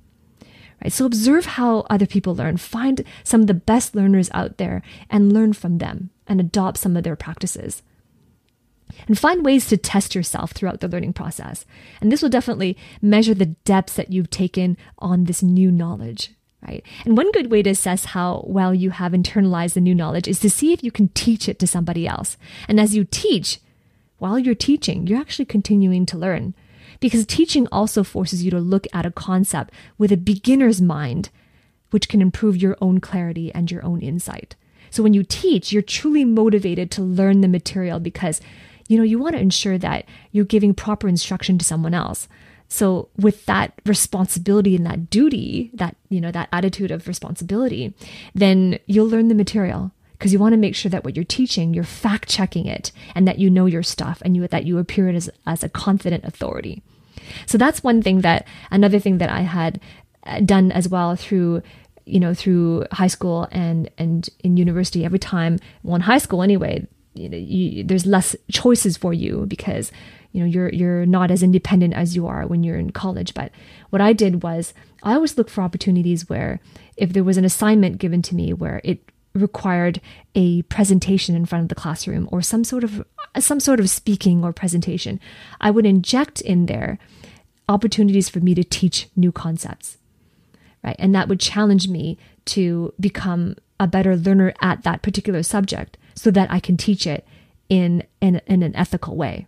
Right? 0.82 0.92
So 0.92 1.04
observe 1.04 1.44
how 1.44 1.80
other 1.90 2.06
people 2.06 2.34
learn. 2.34 2.56
Find 2.56 3.04
some 3.22 3.42
of 3.42 3.46
the 3.48 3.54
best 3.54 3.94
learners 3.94 4.30
out 4.32 4.56
there 4.56 4.82
and 5.10 5.32
learn 5.32 5.52
from 5.52 5.78
them 5.78 6.10
and 6.26 6.40
adopt 6.40 6.78
some 6.78 6.96
of 6.96 7.04
their 7.04 7.16
practices 7.16 7.82
and 9.06 9.18
find 9.18 9.44
ways 9.44 9.66
to 9.66 9.76
test 9.76 10.14
yourself 10.14 10.52
throughout 10.52 10.80
the 10.80 10.88
learning 10.88 11.12
process. 11.12 11.64
And 12.00 12.10
this 12.10 12.22
will 12.22 12.28
definitely 12.28 12.76
measure 13.00 13.34
the 13.34 13.46
depths 13.46 13.94
that 13.94 14.12
you've 14.12 14.30
taken 14.30 14.76
on 14.98 15.24
this 15.24 15.42
new 15.42 15.70
knowledge. 15.70 16.32
Right. 16.66 16.84
And 17.06 17.16
one 17.16 17.32
good 17.32 17.50
way 17.50 17.62
to 17.62 17.70
assess 17.70 18.06
how 18.06 18.44
well 18.46 18.74
you 18.74 18.90
have 18.90 19.12
internalized 19.12 19.72
the 19.72 19.80
new 19.80 19.94
knowledge 19.94 20.28
is 20.28 20.38
to 20.40 20.50
see 20.50 20.74
if 20.74 20.84
you 20.84 20.90
can 20.90 21.08
teach 21.08 21.48
it 21.48 21.58
to 21.60 21.66
somebody 21.66 22.06
else. 22.06 22.36
And 22.68 22.78
as 22.78 22.94
you 22.94 23.04
teach, 23.04 23.60
while 24.18 24.38
you're 24.38 24.54
teaching, 24.54 25.06
you're 25.06 25.20
actually 25.20 25.46
continuing 25.46 26.04
to 26.06 26.18
learn. 26.18 26.54
Because 27.00 27.24
teaching 27.24 27.66
also 27.72 28.04
forces 28.04 28.44
you 28.44 28.50
to 28.50 28.60
look 28.60 28.86
at 28.92 29.06
a 29.06 29.10
concept 29.10 29.72
with 29.96 30.12
a 30.12 30.18
beginner's 30.18 30.82
mind, 30.82 31.30
which 31.90 32.10
can 32.10 32.20
improve 32.20 32.58
your 32.58 32.76
own 32.82 33.00
clarity 33.00 33.50
and 33.54 33.70
your 33.70 33.82
own 33.82 34.02
insight. 34.02 34.54
So 34.90 35.02
when 35.02 35.14
you 35.14 35.22
teach, 35.22 35.72
you're 35.72 35.82
truly 35.82 36.26
motivated 36.26 36.90
to 36.92 37.02
learn 37.02 37.40
the 37.40 37.48
material 37.48 38.00
because 38.00 38.40
you 38.90 38.96
know, 38.96 39.04
you 39.04 39.20
want 39.20 39.36
to 39.36 39.40
ensure 39.40 39.78
that 39.78 40.04
you're 40.32 40.44
giving 40.44 40.74
proper 40.74 41.06
instruction 41.06 41.56
to 41.58 41.64
someone 41.64 41.94
else. 41.94 42.26
So 42.66 43.08
with 43.16 43.46
that 43.46 43.72
responsibility 43.86 44.74
and 44.74 44.84
that 44.84 45.08
duty, 45.10 45.70
that, 45.74 45.94
you 46.08 46.20
know, 46.20 46.32
that 46.32 46.48
attitude 46.52 46.90
of 46.90 47.06
responsibility, 47.06 47.94
then 48.34 48.80
you'll 48.86 49.06
learn 49.06 49.28
the 49.28 49.34
material 49.36 49.92
because 50.14 50.32
you 50.32 50.40
want 50.40 50.54
to 50.54 50.58
make 50.58 50.74
sure 50.74 50.90
that 50.90 51.04
what 51.04 51.14
you're 51.14 51.24
teaching, 51.24 51.72
you're 51.72 51.84
fact 51.84 52.28
checking 52.28 52.66
it 52.66 52.90
and 53.14 53.28
that 53.28 53.38
you 53.38 53.48
know 53.48 53.66
your 53.66 53.84
stuff 53.84 54.20
and 54.24 54.36
you, 54.36 54.48
that 54.48 54.64
you 54.64 54.78
appear 54.78 55.08
as, 55.08 55.30
as 55.46 55.62
a 55.62 55.68
confident 55.68 56.24
authority. 56.24 56.82
So 57.46 57.58
that's 57.58 57.84
one 57.84 58.02
thing 58.02 58.22
that, 58.22 58.44
another 58.72 58.98
thing 58.98 59.18
that 59.18 59.30
I 59.30 59.42
had 59.42 59.80
uh, 60.26 60.40
done 60.40 60.72
as 60.72 60.88
well 60.88 61.14
through 61.14 61.62
you 62.06 62.18
know 62.18 62.34
through 62.34 62.84
high 62.90 63.06
school 63.06 63.46
and 63.52 63.88
and 63.96 64.28
in 64.40 64.56
university 64.56 65.04
every 65.04 65.18
time 65.18 65.58
well 65.84 65.94
in 65.94 66.00
high 66.00 66.18
school 66.18 66.42
anyway 66.42 66.84
you 67.20 67.28
know, 67.28 67.36
you, 67.36 67.84
there's 67.84 68.06
less 68.06 68.34
choices 68.50 68.96
for 68.96 69.12
you 69.12 69.46
because 69.46 69.92
you 70.32 70.40
know 70.40 70.46
you're 70.46 70.70
you're 70.70 71.06
not 71.06 71.30
as 71.30 71.42
independent 71.42 71.94
as 71.94 72.14
you 72.14 72.26
are 72.26 72.46
when 72.46 72.62
you're 72.62 72.78
in 72.78 72.90
college. 72.90 73.34
But 73.34 73.52
what 73.90 74.00
i 74.00 74.12
did 74.12 74.42
was 74.42 74.72
i 75.02 75.14
always 75.14 75.36
look 75.36 75.50
for 75.50 75.62
opportunities 75.62 76.28
where 76.28 76.60
if 76.96 77.12
there 77.12 77.24
was 77.24 77.36
an 77.36 77.44
assignment 77.44 77.98
given 77.98 78.22
to 78.22 78.34
me 78.34 78.52
where 78.52 78.80
it 78.84 79.00
required 79.34 80.00
a 80.34 80.62
presentation 80.62 81.36
in 81.36 81.46
front 81.46 81.62
of 81.62 81.68
the 81.68 81.74
classroom 81.74 82.28
or 82.32 82.42
some 82.42 82.64
sort 82.64 82.84
of 82.84 83.04
some 83.38 83.60
sort 83.60 83.80
of 83.80 83.90
speaking 83.90 84.44
or 84.44 84.52
presentation 84.52 85.20
i 85.60 85.70
would 85.70 85.86
inject 85.86 86.40
in 86.40 86.66
there 86.66 86.98
opportunities 87.68 88.28
for 88.28 88.40
me 88.40 88.54
to 88.54 88.64
teach 88.64 89.08
new 89.14 89.30
concepts 89.30 89.98
right? 90.82 90.96
And 90.98 91.14
that 91.14 91.28
would 91.28 91.40
challenge 91.40 91.88
me 91.88 92.18
to 92.46 92.92
become 92.98 93.56
a 93.78 93.86
better 93.86 94.16
learner 94.16 94.52
at 94.60 94.82
that 94.82 95.02
particular 95.02 95.42
subject 95.42 95.96
so 96.14 96.30
that 96.30 96.50
I 96.50 96.60
can 96.60 96.76
teach 96.76 97.06
it 97.06 97.26
in, 97.68 98.04
in, 98.20 98.40
in 98.46 98.62
an 98.62 98.74
ethical 98.76 99.16
way. 99.16 99.46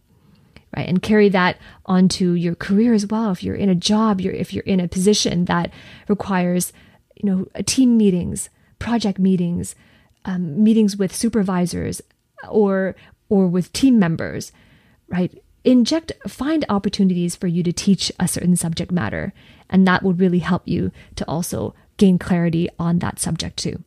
Right. 0.75 0.89
And 0.89 1.03
carry 1.03 1.29
that 1.29 1.59
onto 1.85 2.33
your 2.33 2.55
career 2.55 2.95
as 2.95 3.07
well. 3.07 3.31
If 3.31 3.43
you're 3.43 3.55
in 3.55 3.69
a 3.69 3.75
job, 3.75 4.23
you're, 4.23 4.33
if 4.33 4.55
you're 4.55 4.65
in 4.65 4.81
a 4.81 4.89
position 4.89 5.45
that 5.45 5.71
requires, 6.09 6.73
you 7.15 7.29
know, 7.29 7.63
team 7.65 7.99
meetings, 7.99 8.49
project 8.79 9.19
meetings, 9.19 9.75
um, 10.25 10.65
meetings 10.65 10.97
with 10.97 11.15
supervisors 11.15 12.01
or, 12.49 12.97
or 13.29 13.49
with 13.49 13.71
team 13.75 13.99
members, 13.99 14.51
right? 15.09 15.43
Inject, 15.63 16.13
find 16.27 16.65
opportunities 16.71 17.37
for 17.37 17.49
you 17.49 17.63
to 17.63 17.73
teach 17.73 18.11
a 18.19 18.27
certain 18.27 18.57
subject 18.57 18.91
matter. 18.91 19.35
And 19.69 19.87
that 19.87 20.03
would 20.03 20.21
really 20.21 20.39
help 20.39 20.63
you 20.67 20.91
to 21.17 21.29
also 21.29 21.75
gain 21.99 22.19
clarity 22.19 22.71
on 22.79 22.99
that 23.01 23.19
subject 23.19 23.59
too. 23.59 23.85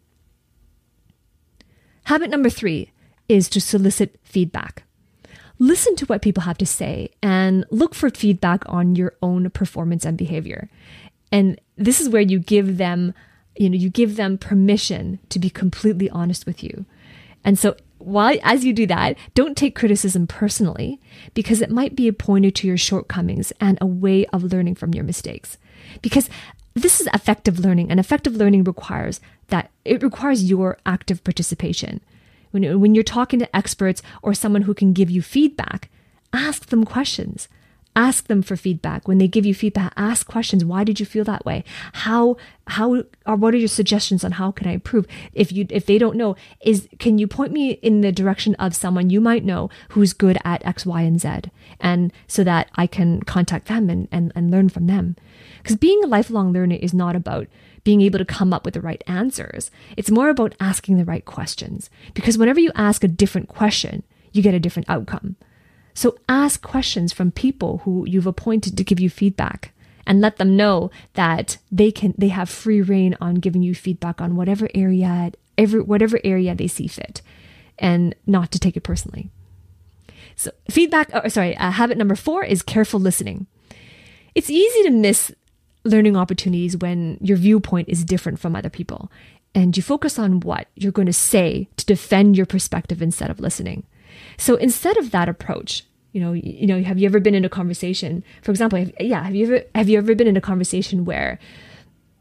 Habit 2.06 2.30
number 2.30 2.50
three 2.50 2.91
is 3.28 3.50
to 3.50 3.62
solicit 3.62 4.20
feedback. 4.24 4.84
listen 5.58 5.96
to 5.96 6.06
what 6.06 6.22
people 6.22 6.44
have 6.44 6.58
to 6.58 6.65
say 6.65 7.10
and 7.24 7.65
look 7.72 7.96
for 7.96 8.10
feedback 8.10 8.63
on 8.68 8.96
your 8.96 9.13
own 9.22 9.50
performance 9.52 10.06
and 10.06 10.18
behavior. 10.18 10.70
And 11.32 11.60
this 11.78 12.02
is 12.02 12.10
where 12.10 12.22
you 12.22 12.39
give 12.39 12.78
them, 12.78 13.13
you 13.56 13.70
know, 13.70 13.78
you 13.78 13.89
give 13.89 14.15
them 14.15 14.38
permission 14.38 15.20
to 15.30 15.39
be 15.39 15.50
completely 15.50 16.10
honest 16.10 16.46
with 16.46 16.63
you. 16.63 16.86
And 17.44 17.58
so 17.58 17.76
while 18.00 18.38
as 18.44 18.65
you 18.65 18.74
do 18.74 18.86
that, 18.88 19.18
don't 19.34 19.56
take 19.56 19.76
criticism 19.76 20.28
personally 20.28 21.00
because 21.34 21.62
it 21.62 21.72
might 21.72 21.96
be 21.96 22.08
a 22.08 22.13
pointer 22.13 22.52
to 22.52 22.68
your 22.68 22.78
shortcomings 22.78 23.54
and 23.62 23.78
a 23.80 23.86
way 23.86 24.26
of 24.28 24.44
learning 24.44 24.76
from 24.76 24.94
your 24.94 25.04
mistakes. 25.04 25.58
Because 26.02 26.30
this 26.76 27.00
is 27.00 27.08
effective 27.14 27.58
learning 27.60 27.90
and 27.90 28.00
effective 28.00 28.36
learning 28.36 28.66
requires 28.66 29.22
that 29.48 29.72
it 29.86 30.04
requires 30.04 30.50
your 30.50 30.78
active 30.86 31.24
participation. 31.24 32.02
When, 32.52 32.80
when 32.80 32.94
you're 32.94 33.04
talking 33.04 33.40
to 33.40 33.56
experts 33.56 34.02
or 34.22 34.34
someone 34.34 34.64
who 34.64 34.74
can 34.74 34.92
give 34.94 35.10
you 35.10 35.22
feedback, 35.22 35.90
ask 36.34 36.68
them 36.68 36.84
questions. 36.84 37.48
Ask 37.96 38.28
them 38.28 38.42
for 38.42 38.58
feedback. 38.58 39.08
When 39.08 39.20
they 39.20 39.28
give 39.30 39.46
you 39.46 39.56
feedback 39.56 39.94
ask 39.96 40.28
questions. 40.28 40.66
Why 40.66 40.84
did 40.84 41.00
you 41.00 41.06
feel 41.06 41.24
that 41.24 41.46
way? 41.46 41.64
How 41.94 42.36
how 42.68 43.04
or 43.26 43.36
what 43.38 43.54
are 43.54 43.58
your 43.58 43.70
suggestions 43.70 44.26
on 44.26 44.34
how 44.34 44.52
can 44.52 44.68
i 44.68 44.74
improve? 44.74 45.08
If 45.32 45.54
you 45.54 45.66
if 45.70 45.86
they 45.86 45.98
don't 45.98 46.18
know 46.18 46.36
is 46.62 46.90
can 47.00 47.18
you 47.18 47.28
point 47.28 47.54
me 47.54 47.72
in 47.72 48.02
the 48.02 48.12
direction 48.12 48.54
of 48.56 48.76
someone 48.76 49.10
you 49.10 49.22
might 49.22 49.46
know 49.46 49.70
who's 49.90 50.12
good 50.12 50.38
at 50.44 50.66
x 50.66 50.86
y 50.86 51.04
and 51.04 51.22
z 51.22 51.50
and 51.86 52.12
so 52.28 52.43
that 52.43 52.69
i 52.76 52.86
can 52.86 53.21
contact 53.21 53.67
them 53.67 53.89
and 53.89 54.10
and, 54.12 54.34
and 54.36 54.52
learn 54.52 54.67
from 54.67 54.88
them. 54.88 55.15
Because 55.62 55.78
being 55.78 56.04
a 56.04 56.08
lifelong 56.08 56.52
learner 56.52 56.76
is 56.76 56.93
not 56.93 57.15
about 57.15 57.48
being 57.84 58.02
able 58.02 58.19
to 58.19 58.26
come 58.26 58.52
up 58.52 58.65
with 58.65 58.74
the 58.74 58.82
right 58.82 59.04
answers. 59.08 59.71
It's 59.95 60.12
more 60.12 60.30
about 60.30 60.56
asking 60.60 60.98
the 60.98 61.06
right 61.06 61.24
questions. 61.24 61.89
Because 62.13 62.38
whenever 62.38 62.60
you 62.60 62.71
ask 62.76 63.04
a 63.04 63.08
different 63.08 63.48
question 63.48 64.04
you 64.34 64.41
get 64.41 64.54
a 64.54 64.60
different 64.60 64.89
outcome. 64.89 65.38
So 65.93 66.17
ask 66.28 66.62
questions 66.62 67.13
from 67.13 67.32
people 67.32 67.80
who 67.86 68.06
you've 68.06 68.28
appointed 68.28 68.76
to 68.76 68.84
give 68.84 69.00
you 69.00 69.10
feedback 69.10 69.71
and 70.06 70.19
let 70.19 70.38
them 70.38 70.58
know 70.58 70.91
that 71.13 71.58
they 71.71 71.91
can 71.91 72.13
they 72.17 72.28
have 72.28 72.50
free 72.50 72.82
rein 72.82 73.15
on 73.21 73.36
giving 73.36 73.63
you 73.63 73.74
feedback 73.74 74.19
on 74.19 74.36
whatever 74.36 74.67
area 74.76 75.32
every 75.58 75.82
whatever 75.82 76.19
area 76.24 76.54
they 76.54 76.67
see 76.67 76.88
fit 76.88 77.21
and 77.80 78.13
not 78.26 78.52
to 78.52 78.60
take 78.60 78.76
it 78.76 78.84
personally. 78.84 79.30
So 80.36 80.52
feedback 80.69 81.10
oh, 81.13 81.28
sorry, 81.28 81.56
uh, 81.58 81.71
habit 81.71 81.98
number 81.98 82.15
4 82.15 82.43
is 82.43 82.62
careful 82.62 83.00
listening. 83.00 83.48
It's 84.34 84.50
easy 84.50 84.84
to 84.84 84.91
miss 84.91 85.32
learning 85.84 86.17
opportunities 86.17 86.76
when 86.76 87.17
your 87.21 87.38
viewpoint 87.38 87.88
is 87.89 88.04
different 88.04 88.39
from 88.39 88.56
other 88.56 88.69
people 88.69 89.12
and 89.56 89.76
you 89.76 89.82
focus 89.82 90.19
on 90.19 90.41
what 90.41 90.67
you're 90.76 90.91
going 90.91 91.06
to 91.06 91.13
say 91.13 91.69
to 91.78 91.86
defend 91.86 92.36
your 92.36 92.45
perspective 92.45 93.02
instead 93.02 93.30
of 93.30 93.39
listening. 93.39 93.86
So 94.38 94.56
instead 94.56 94.98
of 94.98 95.12
that 95.12 95.30
approach, 95.30 95.84
you 96.12 96.21
know, 96.21 96.34
you 96.34 96.67
know, 96.67 96.82
have 96.82 97.00
you 97.00 97.06
ever 97.06 97.19
been 97.19 97.36
in 97.36 97.45
a 97.45 97.50
conversation? 97.50 98.24
For 98.41 98.52
example, 98.52 98.80
have, 98.80 98.91
yeah, 99.00 99.24
have 99.24 99.36
you 99.36 99.45
ever 99.45 99.65
have 99.74 99.89
you 99.89 99.98
ever 99.98 100.15
been 100.15 100.28
in 100.28 100.38
a 100.38 100.41
conversation 100.41 101.06
where 101.06 101.39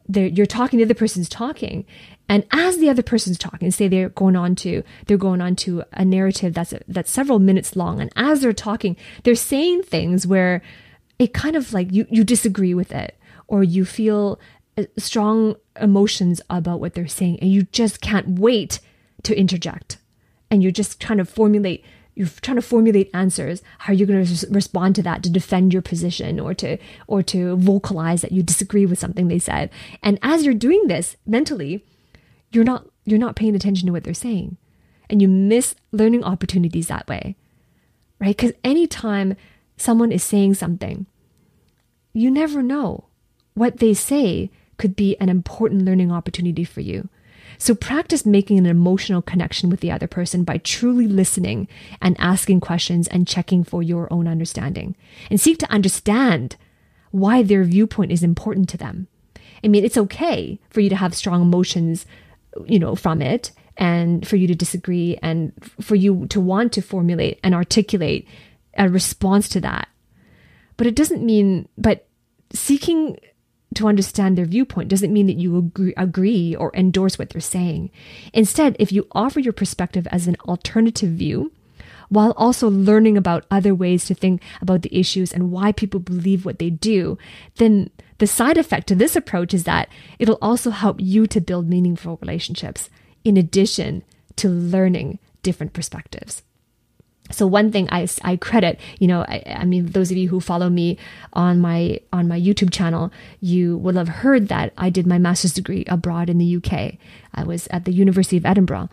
you're 0.09 0.47
talking, 0.47 0.79
the 0.79 0.85
other 0.85 0.95
person's 0.95 1.29
talking, 1.29 1.87
and 2.29 2.47
as 2.53 2.79
the 2.79 2.89
other 2.89 3.03
person's 3.03 3.39
talking, 3.39 3.71
say 3.71 3.89
they're 3.89 4.09
going 4.11 4.37
on 4.37 4.55
to 4.57 4.83
they're 5.07 5.17
going 5.17 5.41
on 5.41 5.57
to 5.57 5.83
a 5.93 6.05
narrative 6.05 6.55
that's 6.55 6.75
that's 6.89 7.11
several 7.11 7.39
minutes 7.39 7.77
long, 7.77 8.01
and 8.01 8.11
as 8.17 8.41
they're 8.41 8.53
talking, 8.53 8.97
they're 9.23 9.35
saying 9.35 9.83
things 9.83 10.27
where 10.27 10.63
it 11.19 11.35
kind 11.35 11.57
of 11.57 11.73
like 11.73 11.93
you 11.93 12.07
you 12.11 12.25
disagree 12.25 12.75
with 12.75 12.93
it, 12.93 13.19
or 13.47 13.63
you 13.63 13.85
feel 13.85 14.41
uh, 14.77 14.85
strong 14.97 15.57
emotions 15.81 16.41
about 16.51 16.81
what 16.81 16.95
they're 16.95 17.07
saying, 17.07 17.39
and 17.41 17.51
you 17.51 17.65
just 17.65 18.01
can't 18.01 18.39
wait 18.39 18.81
to 19.23 19.39
interject, 19.39 19.99
and 20.51 20.63
you're 20.63 20.73
just 20.73 21.01
trying 21.01 21.19
to 21.19 21.25
formulate 21.25 21.85
you're 22.15 22.29
trying 22.43 22.57
to 22.57 22.63
formulate 22.63 23.11
answers 23.13 23.63
how 23.79 23.93
are 23.93 23.97
you 23.97 24.07
going 24.07 24.25
to 24.25 24.47
respond 24.51 24.95
to 24.95 25.03
that 25.03 25.23
to 25.23 25.31
defend 25.31 25.73
your 25.73 25.83
position 25.83 26.39
or 26.39 26.55
to 26.55 26.79
or 27.07 27.23
to 27.23 27.57
vocalize 27.57 28.23
that 28.23 28.33
you 28.33 28.43
disagree 28.43 28.87
with 28.87 28.99
something 28.99 29.29
they 29.29 29.39
said? 29.39 29.71
And 30.03 30.19
as 30.23 30.45
you're 30.45 30.55
doing 30.55 30.87
this 30.87 31.17
mentally 31.27 31.85
you're 32.51 32.65
not 32.65 32.87
you're 33.05 33.19
not 33.19 33.37
paying 33.37 33.55
attention 33.55 33.87
to 33.87 33.93
what 33.93 34.05
they're 34.05 34.15
saying. 34.15 34.57
And 35.11 35.21
you 35.21 35.29
miss 35.29 35.75
learning 35.93 36.25
opportunities 36.25 36.89
that 36.89 37.09
way 37.09 37.37
right? 38.21 38.37
Because 38.37 38.53
anytime 38.63 39.37
someone 39.77 40.13
is 40.13 40.23
saying 40.23 40.55
something 40.55 41.07
you 42.15 42.31
never 42.31 42.63
know. 42.63 43.05
What 43.55 43.79
they 43.79 43.93
say 43.93 44.51
could 44.79 44.97
be 44.97 45.17
an 45.21 45.29
important 45.29 45.83
learning 45.83 46.11
opportunity 46.11 46.65
for 46.65 46.81
you 46.81 47.09
so 47.59 47.75
practice 47.75 48.27
making 48.27 48.59
an 48.59 48.67
emotional 48.67 49.23
connection 49.23 49.71
with 49.71 49.81
the 49.81 49.91
other 49.91 50.07
person 50.07 50.45
by 50.45 50.59
truly 50.59 51.07
listening 51.07 51.69
and 52.01 52.17
asking 52.19 52.61
questions 52.61 53.09
and 53.09 53.29
checking 53.29 53.65
for 53.65 53.83
your 53.83 54.13
own 54.13 54.27
understanding. 54.29 54.97
And 55.31 55.41
seek 55.41 55.59
to 55.59 55.71
understand 55.71 56.57
why 57.11 57.43
their 57.43 57.65
viewpoint 57.65 58.13
is 58.13 58.23
important 58.23 58.69
to 58.71 58.77
them. 58.77 59.07
I 59.63 59.69
mean, 59.69 59.85
it's 59.85 59.97
okay 59.97 60.59
for 60.71 60.81
you 60.81 60.91
to 60.91 60.97
have 60.97 61.15
strong 61.15 61.43
emotions, 61.43 62.07
you 62.67 62.79
know, 62.79 62.95
from 62.95 63.23
it 63.23 63.53
and 63.77 64.27
for 64.27 64.37
you 64.37 64.47
to 64.47 64.55
disagree 64.55 65.19
and 65.23 65.53
for 65.81 65.95
you 65.95 66.27
to 66.27 66.41
want 66.41 66.73
to 66.75 66.83
formulate 66.83 67.41
and 67.43 67.55
articulate 67.55 68.29
a 68.77 68.89
response 68.89 69.49
to 69.51 69.61
that. 69.61 69.89
But 70.77 70.87
it 70.87 70.95
doesn't 70.95 71.25
mean, 71.25 71.69
but 71.79 72.07
seeking 72.53 73.19
to 73.77 73.89
understand 73.89 74.37
their 74.37 74.45
viewpoint 74.45 74.89
doesn't 74.89 75.13
mean 75.13 75.27
that 75.27 75.37
you 75.37 75.57
agree, 75.57 75.95
agree 75.97 76.57
or 76.57 76.71
endorse 76.75 77.19
what 77.19 77.31
they're 77.31 77.41
saying. 77.41 77.91
Instead, 78.33 78.77
if 78.79 78.93
you 78.93 79.07
offer 79.13 79.41
your 79.41 79.53
perspective 79.53 80.07
as 80.11 80.27
an 80.27 80.37
alternative 80.47 81.11
view, 81.11 81.53
while 82.09 82.33
also 82.37 82.69
learning 82.69 83.17
about 83.17 83.47
other 83.51 83.75
ways 83.75 84.05
to 84.05 84.15
think 84.15 84.43
about 84.61 84.83
the 84.83 84.97
issues 84.97 85.33
and 85.33 85.51
why 85.51 85.73
people 85.73 86.01
believe 86.01 86.45
what 86.45 86.59
they 86.59 86.71
do, 86.71 87.19
then 87.57 87.91
the 88.19 88.27
side 88.27 88.59
effect 88.59 88.87
to 88.89 88.95
this 88.95 89.17
approach 89.17 89.53
is 89.53 89.65
that 89.65 89.89
it'll 90.19 90.39
also 90.41 90.71
help 90.71 91.01
you 91.01 91.27
to 91.27 91.41
build 91.41 91.69
meaningful 91.69 92.19
relationships 92.21 92.91
in 93.25 93.37
addition 93.37 94.03
to 94.37 94.49
learning 94.49 95.19
different 95.43 95.73
perspectives. 95.73 96.43
So 97.31 97.47
one 97.47 97.73
thing 97.73 97.89
I, 97.91 98.07
I 98.23 98.37
credit, 98.37 98.79
you 98.99 99.07
know, 99.07 99.23
I, 99.23 99.43
I, 99.47 99.65
mean, 99.65 99.87
those 99.87 100.11
of 100.11 100.17
you 100.17 100.29
who 100.29 100.41
follow 100.41 100.69
me 100.69 100.99
on 101.33 101.59
my 101.59 102.01
on 102.13 102.29
my 102.29 102.39
YouTube 102.39 102.71
channel, 102.71 103.11
you 103.41 103.79
will 103.79 103.95
have 103.95 104.09
heard 104.09 104.49
that 104.49 104.75
I 104.77 104.91
did 104.91 105.07
my 105.07 105.19
master's 105.19 105.55
degree 105.55 105.85
abroad 105.89 106.29
in 106.29 106.39
the 106.39 106.57
UK. 106.57 106.95
I 107.35 107.45
was 107.45 107.67
at 107.69 107.87
the 107.87 107.93
University 107.93 108.37
of 108.37 108.45
Edinburgh, 108.45 108.91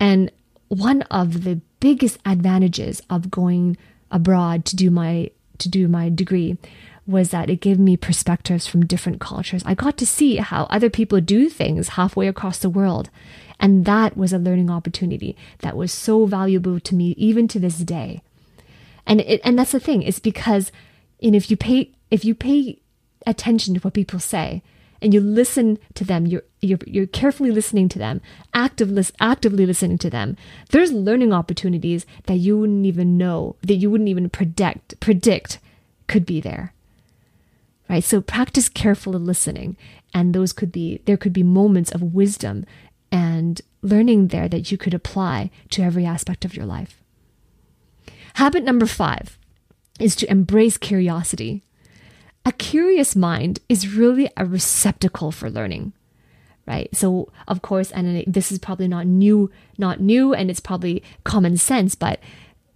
and 0.00 0.32
one 0.68 1.02
of 1.02 1.44
the 1.44 1.60
biggest 1.80 2.18
advantages 2.24 3.02
of 3.10 3.30
going 3.30 3.76
abroad 4.10 4.64
to 4.64 4.76
do 4.76 4.90
my 4.90 5.30
to 5.58 5.68
do 5.68 5.86
my 5.86 6.08
degree 6.08 6.56
was 7.06 7.30
that 7.30 7.50
it 7.50 7.60
gave 7.60 7.78
me 7.78 7.96
perspectives 7.96 8.66
from 8.66 8.86
different 8.86 9.20
cultures. 9.20 9.62
I 9.66 9.74
got 9.74 9.98
to 9.98 10.06
see 10.06 10.36
how 10.36 10.64
other 10.64 10.88
people 10.88 11.20
do 11.20 11.50
things 11.50 11.90
halfway 11.90 12.28
across 12.28 12.58
the 12.58 12.70
world. 12.70 13.10
And 13.64 13.86
that 13.86 14.14
was 14.14 14.34
a 14.34 14.38
learning 14.38 14.68
opportunity 14.68 15.38
that 15.60 15.74
was 15.74 15.90
so 15.90 16.26
valuable 16.26 16.78
to 16.80 16.94
me 16.94 17.14
even 17.16 17.48
to 17.48 17.58
this 17.58 17.78
day. 17.78 18.20
And 19.06 19.22
it, 19.22 19.40
and 19.42 19.58
that's 19.58 19.72
the 19.72 19.80
thing, 19.80 20.02
it's 20.02 20.18
because 20.18 20.70
if 21.18 21.50
you 21.50 21.56
pay 21.56 21.92
if 22.10 22.26
you 22.26 22.34
pay 22.34 22.82
attention 23.26 23.72
to 23.72 23.80
what 23.80 23.94
people 23.94 24.18
say 24.18 24.62
and 25.00 25.14
you 25.14 25.20
listen 25.22 25.78
to 25.94 26.04
them, 26.04 26.26
you're 26.26 26.42
you're, 26.60 26.78
you're 26.86 27.06
carefully 27.06 27.50
listening 27.50 27.88
to 27.88 27.98
them, 27.98 28.20
active, 28.52 29.10
actively 29.18 29.64
listening 29.64 29.96
to 29.96 30.10
them. 30.10 30.36
There's 30.68 30.92
learning 30.92 31.32
opportunities 31.32 32.04
that 32.26 32.36
you 32.36 32.58
wouldn't 32.58 32.84
even 32.84 33.16
know, 33.16 33.56
that 33.62 33.76
you 33.76 33.90
wouldn't 33.90 34.10
even 34.10 34.28
predict 34.28 35.00
predict 35.00 35.58
could 36.06 36.26
be 36.26 36.38
there 36.38 36.74
right 37.88 38.04
so 38.04 38.20
practice 38.20 38.68
careful 38.68 39.12
listening 39.12 39.76
and 40.12 40.34
those 40.34 40.52
could 40.52 40.72
be 40.72 41.00
there 41.04 41.16
could 41.16 41.32
be 41.32 41.42
moments 41.42 41.90
of 41.92 42.14
wisdom 42.14 42.64
and 43.14 43.60
learning 43.80 44.28
there 44.28 44.48
that 44.48 44.72
you 44.72 44.76
could 44.76 44.92
apply 44.92 45.48
to 45.70 45.82
every 45.82 46.04
aspect 46.04 46.44
of 46.44 46.56
your 46.56 46.66
life. 46.66 47.00
Habit 48.34 48.64
number 48.64 48.86
5 48.86 49.38
is 50.00 50.16
to 50.16 50.28
embrace 50.28 50.76
curiosity. 50.76 51.62
A 52.44 52.50
curious 52.50 53.14
mind 53.14 53.60
is 53.68 53.94
really 53.94 54.28
a 54.36 54.44
receptacle 54.44 55.30
for 55.30 55.48
learning 55.48 55.92
right? 56.66 56.88
So 56.96 57.30
of 57.46 57.60
course 57.60 57.90
and 57.90 58.24
this 58.26 58.50
is 58.50 58.58
probably 58.58 58.88
not 58.88 59.06
new 59.06 59.50
not 59.76 60.00
new 60.00 60.32
and 60.32 60.50
it's 60.50 60.60
probably 60.60 61.02
common 61.22 61.58
sense 61.58 61.94
but 61.94 62.20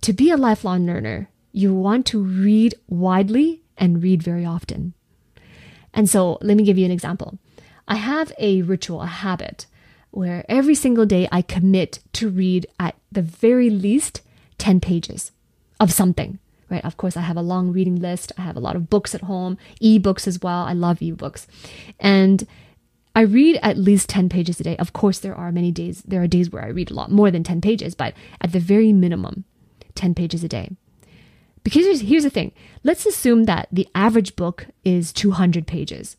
to 0.03 0.13
be 0.13 0.31
a 0.31 0.37
lifelong 0.37 0.85
learner 0.85 1.31
you 1.53 1.75
want 1.75 2.05
to 2.07 2.23
read 2.23 2.75
widely 2.87 3.63
and 3.79 4.03
read 4.03 4.23
very 4.23 4.45
often. 4.45 4.93
And 5.95 6.09
so 6.09 6.37
let 6.43 6.59
me 6.59 6.65
give 6.65 6.77
you 6.77 6.85
an 6.85 6.91
example. 6.91 7.39
I 7.89 7.97
have 7.97 8.31
a 8.39 8.61
ritual, 8.61 9.01
a 9.01 9.07
habit, 9.07 9.67
where 10.19 10.45
every 10.49 10.75
single 10.75 11.07
day 11.07 11.29
I 11.31 11.43
commit 11.43 12.01
to 12.15 12.29
read 12.29 12.67
at 12.81 12.97
the 13.13 13.23
very 13.23 13.71
least 13.71 14.21
10 14.59 14.81
pages 14.81 15.31
of 15.79 15.93
something. 15.93 16.41
Right? 16.69 16.85
Of 16.85 16.97
course, 16.97 17.17
I 17.17 17.21
have 17.21 17.37
a 17.37 17.41
long 17.41 17.71
reading 17.71 18.01
list. 18.01 18.33
I 18.37 18.43
have 18.43 18.57
a 18.57 18.61
lot 18.61 18.75
of 18.75 18.91
books 18.91 19.15
at 19.15 19.23
home, 19.23 19.57
ebooks 19.81 20.27
as 20.27 20.43
well. 20.43 20.65
I 20.65 20.73
love 20.73 20.99
ebooks. 20.99 21.47
And 22.01 22.49
I 23.15 23.21
read 23.21 23.61
at 23.63 23.79
least 23.79 24.09
10 24.09 24.29
pages 24.29 24.59
a 24.59 24.65
day. 24.65 24.77
Of 24.79 24.93
course, 24.93 25.21
there 25.21 25.37
are 25.37 25.53
many 25.53 25.71
days, 25.71 26.03
there 26.03 26.21
are 26.21 26.27
days 26.27 26.51
where 26.51 26.65
I 26.65 26.69
read 26.69 26.91
a 26.91 26.95
lot 26.95 27.13
more 27.13 27.31
than 27.31 27.45
10 27.45 27.61
pages, 27.61 27.95
but 27.95 28.13
at 28.41 28.51
the 28.51 28.59
very 28.59 28.93
minimum, 28.93 29.45
10 29.95 30.17
pages 30.17 30.43
a 30.43 30.49
day. 30.49 30.73
Because 31.63 31.85
here's, 31.85 32.01
here's 32.01 32.25
the 32.25 32.31
thing 32.31 32.51
let's 32.83 33.07
assume 33.07 33.45
that 33.45 33.69
the 33.71 33.87
average 33.95 34.35
book 34.35 34.67
is 34.85 35.13
200 35.13 35.65
pages. 35.69 36.17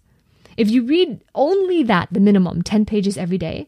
If 0.56 0.70
you 0.70 0.84
read 0.84 1.22
only 1.36 1.84
that, 1.84 2.08
the 2.12 2.22
minimum, 2.22 2.62
10 2.62 2.86
pages 2.86 3.18
every 3.18 3.38
day, 3.38 3.68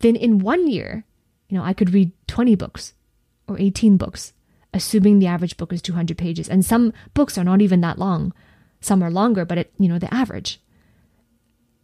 then 0.00 0.16
in 0.16 0.38
one 0.38 0.68
year, 0.68 1.04
you 1.48 1.56
know, 1.56 1.64
I 1.64 1.72
could 1.72 1.94
read 1.94 2.12
20 2.26 2.54
books 2.56 2.94
or 3.48 3.58
18 3.58 3.96
books, 3.96 4.32
assuming 4.74 5.18
the 5.18 5.26
average 5.26 5.56
book 5.56 5.72
is 5.72 5.82
200 5.82 6.16
pages. 6.18 6.48
And 6.48 6.64
some 6.64 6.92
books 7.14 7.38
are 7.38 7.44
not 7.44 7.62
even 7.62 7.80
that 7.82 7.98
long. 7.98 8.32
Some 8.80 9.02
are 9.02 9.10
longer, 9.10 9.44
but 9.44 9.58
it, 9.58 9.72
you 9.78 9.88
know, 9.88 9.98
the 9.98 10.12
average. 10.12 10.60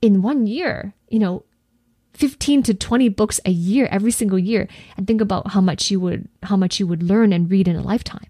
In 0.00 0.22
one 0.22 0.46
year, 0.46 0.94
you 1.08 1.18
know, 1.18 1.44
15 2.14 2.62
to 2.64 2.74
20 2.74 3.10
books 3.10 3.40
a 3.44 3.50
year 3.50 3.88
every 3.90 4.10
single 4.10 4.38
year 4.38 4.68
and 4.96 5.06
think 5.06 5.20
about 5.20 5.50
how 5.50 5.60
much 5.60 5.90
you 5.90 6.00
would 6.00 6.28
how 6.44 6.56
much 6.56 6.80
you 6.80 6.86
would 6.86 7.02
learn 7.02 7.30
and 7.30 7.50
read 7.50 7.68
in 7.68 7.76
a 7.76 7.82
lifetime 7.82 8.26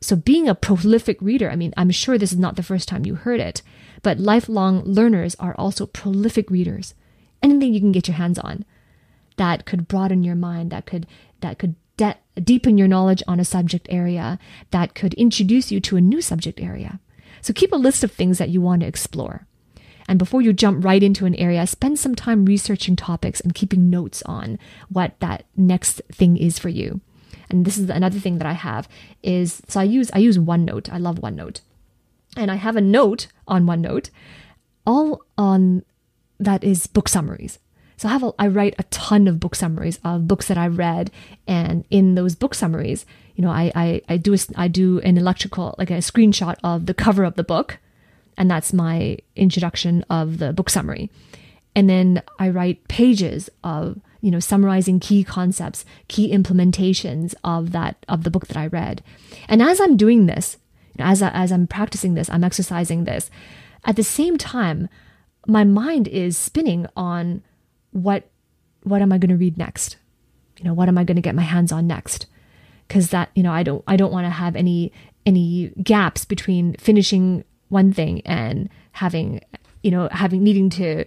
so 0.00 0.16
being 0.16 0.48
a 0.48 0.54
prolific 0.54 1.20
reader 1.20 1.50
i 1.50 1.56
mean 1.56 1.74
i'm 1.76 1.90
sure 1.90 2.16
this 2.16 2.32
is 2.32 2.38
not 2.38 2.56
the 2.56 2.62
first 2.62 2.88
time 2.88 3.04
you 3.04 3.16
heard 3.16 3.38
it 3.38 3.60
but 4.00 4.18
lifelong 4.18 4.82
learners 4.84 5.34
are 5.34 5.54
also 5.56 5.84
prolific 5.84 6.48
readers 6.48 6.94
anything 7.42 7.72
you 7.72 7.80
can 7.80 7.92
get 7.92 8.08
your 8.08 8.16
hands 8.16 8.38
on 8.38 8.64
that 9.36 9.64
could 9.64 9.88
broaden 9.88 10.22
your 10.22 10.34
mind 10.34 10.70
that 10.70 10.86
could 10.86 11.06
that 11.40 11.58
could 11.58 11.74
de- 11.96 12.18
deepen 12.42 12.78
your 12.78 12.88
knowledge 12.88 13.22
on 13.26 13.40
a 13.40 13.44
subject 13.44 13.86
area 13.90 14.38
that 14.70 14.94
could 14.94 15.14
introduce 15.14 15.70
you 15.70 15.80
to 15.80 15.96
a 15.96 16.00
new 16.00 16.20
subject 16.20 16.60
area 16.60 17.00
so 17.40 17.52
keep 17.52 17.72
a 17.72 17.76
list 17.76 18.04
of 18.04 18.12
things 18.12 18.38
that 18.38 18.50
you 18.50 18.60
want 18.60 18.80
to 18.80 18.86
explore 18.86 19.46
and 20.10 20.18
before 20.18 20.42
you 20.42 20.52
jump 20.52 20.84
right 20.84 21.04
into 21.04 21.24
an 21.24 21.36
area, 21.36 21.64
spend 21.68 21.96
some 21.96 22.16
time 22.16 22.44
researching 22.44 22.96
topics 22.96 23.40
and 23.40 23.54
keeping 23.54 23.90
notes 23.90 24.24
on 24.26 24.58
what 24.88 25.14
that 25.20 25.44
next 25.56 26.02
thing 26.10 26.36
is 26.36 26.58
for 26.58 26.68
you. 26.68 27.00
And 27.48 27.64
this 27.64 27.78
is 27.78 27.88
another 27.88 28.18
thing 28.18 28.38
that 28.38 28.46
I 28.46 28.54
have 28.54 28.88
is 29.22 29.62
so 29.68 29.78
I 29.78 29.84
use 29.84 30.10
I 30.12 30.18
use 30.18 30.36
OneNote. 30.36 30.92
I 30.92 30.98
love 30.98 31.20
OneNote. 31.20 31.60
And 32.36 32.50
I 32.50 32.56
have 32.56 32.74
a 32.74 32.80
note 32.80 33.28
on 33.46 33.66
OneNote 33.66 34.10
all 34.84 35.22
on 35.38 35.84
that 36.40 36.64
is 36.64 36.86
book 36.88 37.08
summaries. 37.08 37.58
So 37.96 38.08
I 38.08 38.12
have 38.12 38.22
a, 38.22 38.32
I 38.38 38.48
write 38.48 38.74
a 38.78 38.84
ton 38.84 39.28
of 39.28 39.38
book 39.38 39.54
summaries 39.54 40.00
of 40.02 40.26
books 40.26 40.48
that 40.48 40.58
I 40.58 40.66
read, 40.66 41.10
and 41.46 41.84
in 41.90 42.14
those 42.14 42.34
book 42.34 42.54
summaries, 42.54 43.04
you 43.36 43.44
know, 43.44 43.50
I 43.50 43.70
I, 43.74 44.02
I 44.08 44.16
do 44.16 44.34
a, 44.34 44.38
I 44.56 44.68
do 44.68 45.00
an 45.00 45.18
electrical 45.18 45.74
like 45.78 45.90
a 45.90 45.98
screenshot 45.98 46.56
of 46.64 46.86
the 46.86 46.94
cover 46.94 47.24
of 47.24 47.36
the 47.36 47.44
book, 47.44 47.78
and 48.36 48.50
that's 48.50 48.72
my 48.72 49.18
introduction 49.36 50.04
of 50.08 50.38
the 50.38 50.52
book 50.52 50.70
summary. 50.70 51.10
And 51.76 51.88
then 51.88 52.22
I 52.38 52.48
write 52.48 52.88
pages 52.88 53.48
of, 53.62 54.00
you 54.20 54.30
know, 54.30 54.40
summarizing 54.40 54.98
key 54.98 55.22
concepts, 55.22 55.84
key 56.08 56.32
implementations 56.32 57.34
of 57.44 57.70
that, 57.72 58.04
of 58.08 58.24
the 58.24 58.30
book 58.30 58.48
that 58.48 58.56
I 58.56 58.66
read. 58.66 59.04
And 59.48 59.62
as 59.62 59.80
I'm 59.80 59.96
doing 59.96 60.26
this, 60.26 60.56
as, 60.98 61.22
I, 61.22 61.30
as 61.30 61.52
I'm 61.52 61.68
practicing 61.68 62.14
this, 62.14 62.28
I'm 62.28 62.42
exercising 62.42 63.04
this, 63.04 63.30
at 63.84 63.94
the 63.94 64.02
same 64.02 64.36
time, 64.36 64.88
my 65.46 65.64
mind 65.64 66.08
is 66.08 66.36
spinning 66.36 66.86
on 66.96 67.42
what, 67.92 68.28
what 68.82 69.02
am 69.02 69.12
I 69.12 69.18
going 69.18 69.30
to 69.30 69.36
read 69.36 69.58
next? 69.58 69.96
You 70.58 70.64
know, 70.64 70.74
what 70.74 70.88
am 70.88 70.98
I 70.98 71.04
going 71.04 71.16
to 71.16 71.22
get 71.22 71.34
my 71.34 71.42
hands 71.42 71.72
on 71.72 71.86
next? 71.86 72.26
Because 72.86 73.10
that, 73.10 73.30
you 73.34 73.42
know, 73.42 73.52
I 73.52 73.62
don't, 73.62 73.82
I 73.86 73.96
don't 73.96 74.12
want 74.12 74.26
to 74.26 74.30
have 74.30 74.56
any, 74.56 74.92
any 75.24 75.72
gaps 75.82 76.24
between 76.24 76.74
finishing 76.74 77.44
one 77.68 77.92
thing 77.92 78.20
and 78.26 78.68
having, 78.92 79.40
you 79.82 79.90
know, 79.90 80.08
having 80.12 80.42
needing 80.42 80.70
to 80.70 81.04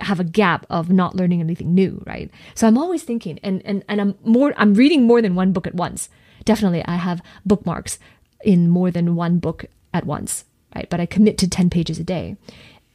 have 0.00 0.20
a 0.20 0.24
gap 0.24 0.66
of 0.68 0.90
not 0.90 1.16
learning 1.16 1.40
anything 1.40 1.74
new, 1.74 2.02
right? 2.06 2.30
So 2.54 2.66
I'm 2.66 2.78
always 2.78 3.02
thinking 3.02 3.38
and 3.42 3.62
and 3.64 3.84
and 3.88 4.00
I'm 4.00 4.14
more 4.24 4.52
I'm 4.56 4.74
reading 4.74 5.04
more 5.04 5.22
than 5.22 5.34
one 5.34 5.52
book 5.52 5.66
at 5.66 5.74
once. 5.74 6.08
Definitely 6.44 6.84
I 6.84 6.96
have 6.96 7.22
bookmarks 7.44 7.98
in 8.44 8.68
more 8.68 8.90
than 8.90 9.16
one 9.16 9.38
book 9.38 9.64
at 9.94 10.04
once, 10.04 10.44
right? 10.74 10.88
But 10.90 11.00
I 11.00 11.06
commit 11.06 11.38
to 11.38 11.48
10 11.48 11.70
pages 11.70 11.98
a 11.98 12.04
day. 12.04 12.36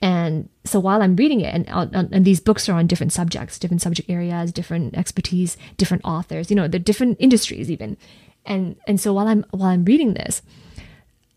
And 0.01 0.49
so 0.65 0.79
while 0.79 1.01
I'm 1.01 1.15
reading 1.15 1.41
it, 1.41 1.53
and, 1.53 1.69
uh, 1.69 1.85
uh, 1.93 2.05
and 2.11 2.25
these 2.25 2.39
books 2.39 2.67
are 2.67 2.73
on 2.73 2.87
different 2.87 3.13
subjects, 3.13 3.59
different 3.59 3.83
subject 3.83 4.09
areas, 4.09 4.51
different 4.51 4.97
expertise, 4.97 5.57
different 5.77 6.03
authors, 6.03 6.49
you 6.49 6.55
know, 6.55 6.67
they're 6.67 6.79
different 6.79 7.17
industries 7.19 7.69
even. 7.69 7.97
And 8.45 8.75
and 8.87 8.99
so 8.99 9.13
while 9.13 9.27
I'm 9.27 9.45
while 9.51 9.69
I'm 9.69 9.85
reading 9.85 10.15
this, 10.15 10.41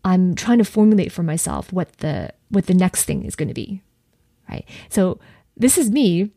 I'm 0.03 0.33
trying 0.33 0.57
to 0.57 0.65
formulate 0.65 1.11
for 1.11 1.21
myself 1.21 1.71
what 1.71 1.97
the 1.97 2.33
what 2.49 2.65
the 2.65 2.73
next 2.73 3.03
thing 3.03 3.23
is 3.23 3.35
going 3.35 3.49
to 3.49 3.53
be. 3.53 3.81
Right? 4.49 4.65
So 4.89 5.19
this 5.55 5.77
is 5.77 5.91
me 5.91 6.31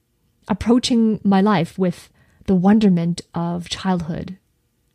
approaching 0.48 1.20
my 1.24 1.40
life 1.40 1.78
with 1.78 2.10
the 2.46 2.54
wonderment 2.54 3.22
of 3.34 3.70
childhood. 3.70 4.36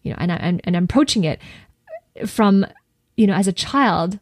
You 0.04 0.12
know, 0.12 0.18
and 0.20 0.32
I 0.32 0.36
and, 0.36 0.62
and 0.64 0.78
I'm 0.78 0.84
approaching 0.84 1.24
it 1.24 1.40
from, 2.28 2.66
you 3.18 3.26
know, 3.26 3.34
as 3.34 3.48
a 3.48 3.54
child, 3.54 4.20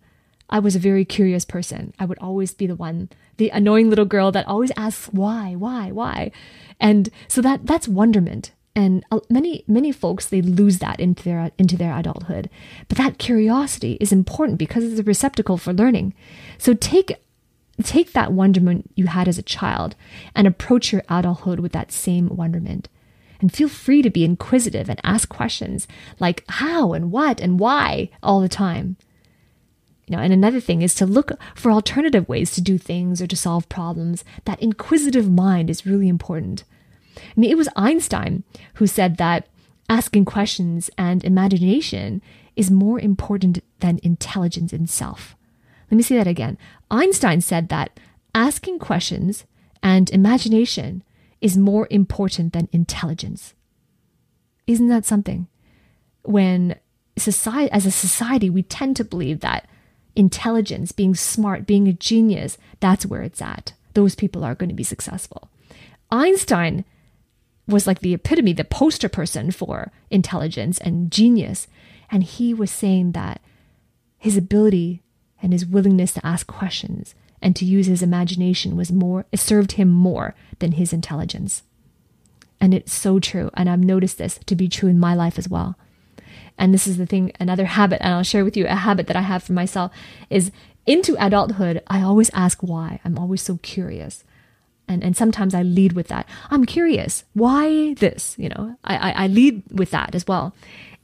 I 0.51 0.59
was 0.59 0.75
a 0.75 0.79
very 0.79 1.05
curious 1.05 1.45
person. 1.45 1.93
I 1.97 2.05
would 2.05 2.19
always 2.19 2.53
be 2.53 2.67
the 2.67 2.75
one, 2.75 3.09
the 3.37 3.49
annoying 3.49 3.89
little 3.89 4.05
girl 4.05 4.31
that 4.31 4.47
always 4.47 4.71
asks 4.75 5.07
why, 5.07 5.55
why, 5.55 5.91
why. 5.91 6.31
And 6.79 7.09
so 7.27 7.41
that 7.41 7.65
that's 7.65 7.87
wonderment. 7.87 8.51
And 8.75 9.05
uh, 9.11 9.19
many 9.29 9.63
many 9.67 9.91
folks 9.91 10.27
they 10.27 10.41
lose 10.41 10.79
that 10.79 10.99
into 10.99 11.23
their 11.23 11.51
into 11.57 11.77
their 11.77 11.97
adulthood. 11.97 12.49
But 12.89 12.97
that 12.97 13.17
curiosity 13.17 13.97
is 14.01 14.11
important 14.11 14.59
because 14.59 14.83
it's 14.83 14.99
a 14.99 15.03
receptacle 15.03 15.57
for 15.57 15.73
learning. 15.73 16.13
So 16.57 16.73
take 16.73 17.13
take 17.81 18.11
that 18.13 18.33
wonderment 18.33 18.91
you 18.95 19.07
had 19.07 19.27
as 19.27 19.37
a 19.37 19.43
child 19.43 19.95
and 20.35 20.47
approach 20.47 20.91
your 20.91 21.03
adulthood 21.09 21.59
with 21.59 21.71
that 21.71 21.91
same 21.91 22.27
wonderment. 22.29 22.89
And 23.39 23.51
feel 23.51 23.69
free 23.69 24.01
to 24.03 24.09
be 24.09 24.23
inquisitive 24.23 24.87
and 24.89 25.01
ask 25.03 25.27
questions 25.27 25.87
like 26.19 26.43
how 26.47 26.93
and 26.93 27.11
what 27.11 27.39
and 27.39 27.59
why 27.59 28.09
all 28.21 28.39
the 28.39 28.49
time 28.49 28.97
you 30.11 30.17
know 30.17 30.23
and 30.23 30.33
another 30.33 30.59
thing 30.59 30.81
is 30.81 30.93
to 30.93 31.05
look 31.05 31.31
for 31.55 31.71
alternative 31.71 32.27
ways 32.27 32.51
to 32.51 32.61
do 32.61 32.77
things 32.77 33.21
or 33.21 33.27
to 33.27 33.35
solve 33.35 33.69
problems 33.69 34.23
that 34.45 34.61
inquisitive 34.61 35.31
mind 35.31 35.69
is 35.69 35.85
really 35.85 36.07
important 36.07 36.63
I 37.15 37.39
mean, 37.39 37.51
it 37.51 37.57
was 37.57 37.69
Einstein 37.75 38.43
who 38.75 38.87
said 38.87 39.17
that 39.17 39.47
asking 39.89 40.25
questions 40.25 40.89
and 40.97 41.23
imagination 41.23 42.21
is 42.55 42.71
more 42.71 42.99
important 42.99 43.63
than 43.79 43.99
intelligence 44.03 44.73
itself. 44.73 45.35
Let 45.89 45.97
me 45.97 46.03
say 46.03 46.17
that 46.17 46.27
again. 46.27 46.57
Einstein 46.89 47.41
said 47.41 47.69
that 47.69 47.99
asking 48.33 48.79
questions 48.79 49.45
and 49.83 50.09
imagination 50.11 51.03
is 51.41 51.57
more 51.57 51.87
important 51.89 52.53
than 52.53 52.69
intelligence. 52.71 53.53
Isn't 54.67 54.89
that 54.89 55.05
something? 55.05 55.47
When 56.23 56.75
society, 57.17 57.71
as 57.71 57.85
a 57.85 57.91
society, 57.91 58.49
we 58.49 58.63
tend 58.63 58.95
to 58.97 59.03
believe 59.03 59.39
that 59.39 59.67
intelligence, 60.15 60.91
being 60.91 61.15
smart, 61.15 61.65
being 61.65 61.87
a 61.87 61.93
genius, 61.93 62.57
that's 62.79 63.05
where 63.05 63.21
it's 63.21 63.41
at. 63.41 63.73
Those 63.93 64.15
people 64.15 64.43
are 64.43 64.55
going 64.55 64.69
to 64.69 64.75
be 64.75 64.83
successful. 64.83 65.49
Einstein 66.09 66.85
was 67.67 67.87
like 67.87 67.99
the 67.99 68.13
epitome, 68.13 68.53
the 68.53 68.63
poster 68.63 69.09
person 69.09 69.51
for 69.51 69.91
intelligence 70.09 70.77
and 70.79 71.11
genius. 71.11 71.67
And 72.09 72.23
he 72.23 72.53
was 72.53 72.71
saying 72.71 73.13
that 73.13 73.41
his 74.17 74.37
ability 74.37 75.01
and 75.41 75.53
his 75.53 75.65
willingness 75.65 76.13
to 76.13 76.25
ask 76.25 76.45
questions 76.47 77.15
and 77.41 77.55
to 77.55 77.65
use 77.65 77.87
his 77.87 78.03
imagination 78.03 78.75
was 78.75 78.91
more, 78.91 79.25
it 79.31 79.39
served 79.39 79.73
him 79.73 79.89
more 79.89 80.35
than 80.59 80.73
his 80.73 80.93
intelligence. 80.93 81.63
And 82.59 82.73
it's 82.73 82.93
so 82.93 83.19
true. 83.19 83.49
And 83.55 83.69
I've 83.69 83.83
noticed 83.83 84.17
this 84.17 84.39
to 84.45 84.55
be 84.55 84.67
true 84.67 84.89
in 84.89 84.99
my 84.99 85.15
life 85.15 85.39
as 85.39 85.49
well. 85.49 85.75
And 86.61 86.73
this 86.73 86.87
is 86.87 86.97
the 86.97 87.05
thing, 87.05 87.33
another 87.41 87.65
habit, 87.65 88.01
and 88.01 88.13
I'll 88.13 88.23
share 88.23 88.45
with 88.45 88.55
you 88.55 88.65
a 88.67 88.75
habit 88.75 89.07
that 89.07 89.17
I 89.17 89.21
have 89.21 89.43
for 89.43 89.51
myself 89.51 89.91
is 90.29 90.51
into 90.85 91.17
adulthood, 91.19 91.83
I 91.87 92.01
always 92.01 92.29
ask 92.33 92.61
why. 92.61 93.01
I'm 93.03 93.17
always 93.17 93.41
so 93.41 93.57
curious 93.57 94.23
and 94.91 95.03
and 95.03 95.15
sometimes 95.15 95.55
I 95.55 95.63
lead 95.63 95.93
with 95.93 96.07
that. 96.09 96.27
I'm 96.49 96.65
curious, 96.65 97.23
why 97.33 97.93
this? 97.95 98.35
You 98.37 98.49
know, 98.49 98.75
I, 98.83 98.95
I, 98.95 99.23
I 99.23 99.27
lead 99.27 99.63
with 99.71 99.91
that 99.91 100.13
as 100.13 100.27
well. 100.27 100.53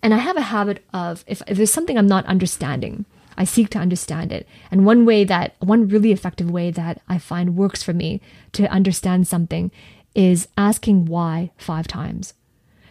And 0.04 0.14
I 0.14 0.18
have 0.18 0.38
a 0.38 0.42
habit 0.42 0.86
of 0.94 1.24
if, 1.28 1.42
if 1.48 1.58
there's 1.58 1.74
something 1.74 1.98
I'm 1.98 2.08
not 2.08 2.26
understanding, 2.26 3.06
I 3.38 3.46
seek 3.46 3.70
to 3.72 3.80
understand 3.80 4.32
it. 4.32 4.48
And 4.70 4.86
one 4.86 5.06
way 5.06 5.24
that 5.24 5.56
one 5.60 5.88
really 5.88 6.12
effective 6.12 6.52
way 6.52 6.70
that 6.72 7.02
I 7.08 7.18
find 7.18 7.56
works 7.56 7.82
for 7.82 7.94
me 7.94 8.22
to 8.54 8.72
understand 8.72 9.28
something 9.28 9.72
is 10.14 10.48
asking 10.58 11.06
why 11.06 11.52
five 11.58 11.88
times. 11.88 12.34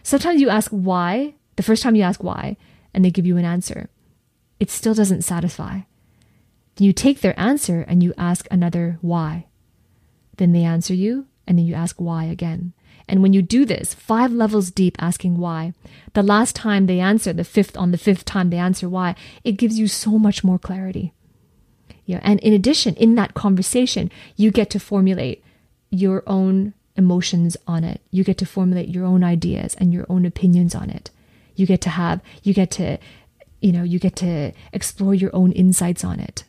Sometimes 0.03 0.41
you 0.41 0.49
ask 0.49 0.71
why, 0.71 1.33
the 1.57 1.63
first 1.63 1.83
time 1.83 1.95
you 1.95 2.03
ask 2.03 2.23
why, 2.23 2.55
and 2.93 3.03
they 3.03 3.11
give 3.11 3.25
you 3.25 3.35
an 3.37 3.45
answer. 3.45 3.89
It 4.59 4.71
still 4.71 4.93
doesn't 4.93 5.23
satisfy. 5.23 5.81
Then 6.75 6.85
You 6.85 6.93
take 6.93 7.21
their 7.21 7.39
answer 7.39 7.83
and 7.87 8.01
you 8.01 8.13
ask 8.17 8.47
another 8.49 8.97
why. 9.01 9.45
Then 10.37 10.53
they 10.53 10.63
answer 10.63 10.93
you, 10.93 11.25
and 11.45 11.57
then 11.57 11.65
you 11.65 11.73
ask 11.73 11.99
why 11.99 12.25
again. 12.25 12.73
And 13.07 13.21
when 13.21 13.33
you 13.33 13.41
do 13.41 13.65
this, 13.65 13.93
five 13.93 14.31
levels 14.31 14.69
deep 14.71 14.95
asking 14.99 15.37
why, 15.37 15.73
the 16.13 16.23
last 16.23 16.55
time 16.55 16.85
they 16.85 16.99
answer, 16.99 17.33
the 17.33 17.43
fifth 17.43 17.77
on 17.77 17.91
the 17.91 17.97
fifth 17.97 18.25
time 18.25 18.49
they 18.49 18.57
answer 18.57 18.89
why, 18.89 19.15
it 19.43 19.53
gives 19.53 19.79
you 19.79 19.87
so 19.87 20.19
much 20.19 20.43
more 20.43 20.59
clarity. 20.59 21.13
Yeah, 22.05 22.19
and 22.21 22.39
in 22.41 22.53
addition, 22.53 22.95
in 22.95 23.15
that 23.15 23.33
conversation, 23.33 24.11
you 24.35 24.51
get 24.51 24.69
to 24.71 24.79
formulate 24.79 25.43
your 25.89 26.23
own 26.27 26.73
emotions 26.95 27.57
on 27.67 27.83
it. 27.83 28.01
You 28.11 28.23
get 28.23 28.37
to 28.39 28.45
formulate 28.45 28.89
your 28.89 29.05
own 29.05 29.23
ideas 29.23 29.75
and 29.75 29.93
your 29.93 30.05
own 30.09 30.25
opinions 30.25 30.75
on 30.75 30.89
it. 30.89 31.11
You 31.57 31.65
get 31.65 31.81
to 31.81 31.89
have, 31.89 32.21
you 32.43 32.53
get 32.53 32.71
to 32.71 32.97
you 33.61 33.71
know, 33.71 33.83
you 33.83 33.99
get 33.99 34.15
to 34.17 34.51
explore 34.71 35.13
your 35.13 35.35
own 35.35 35.51
insights 35.51 36.03
on 36.03 36.19
it. 36.19 36.43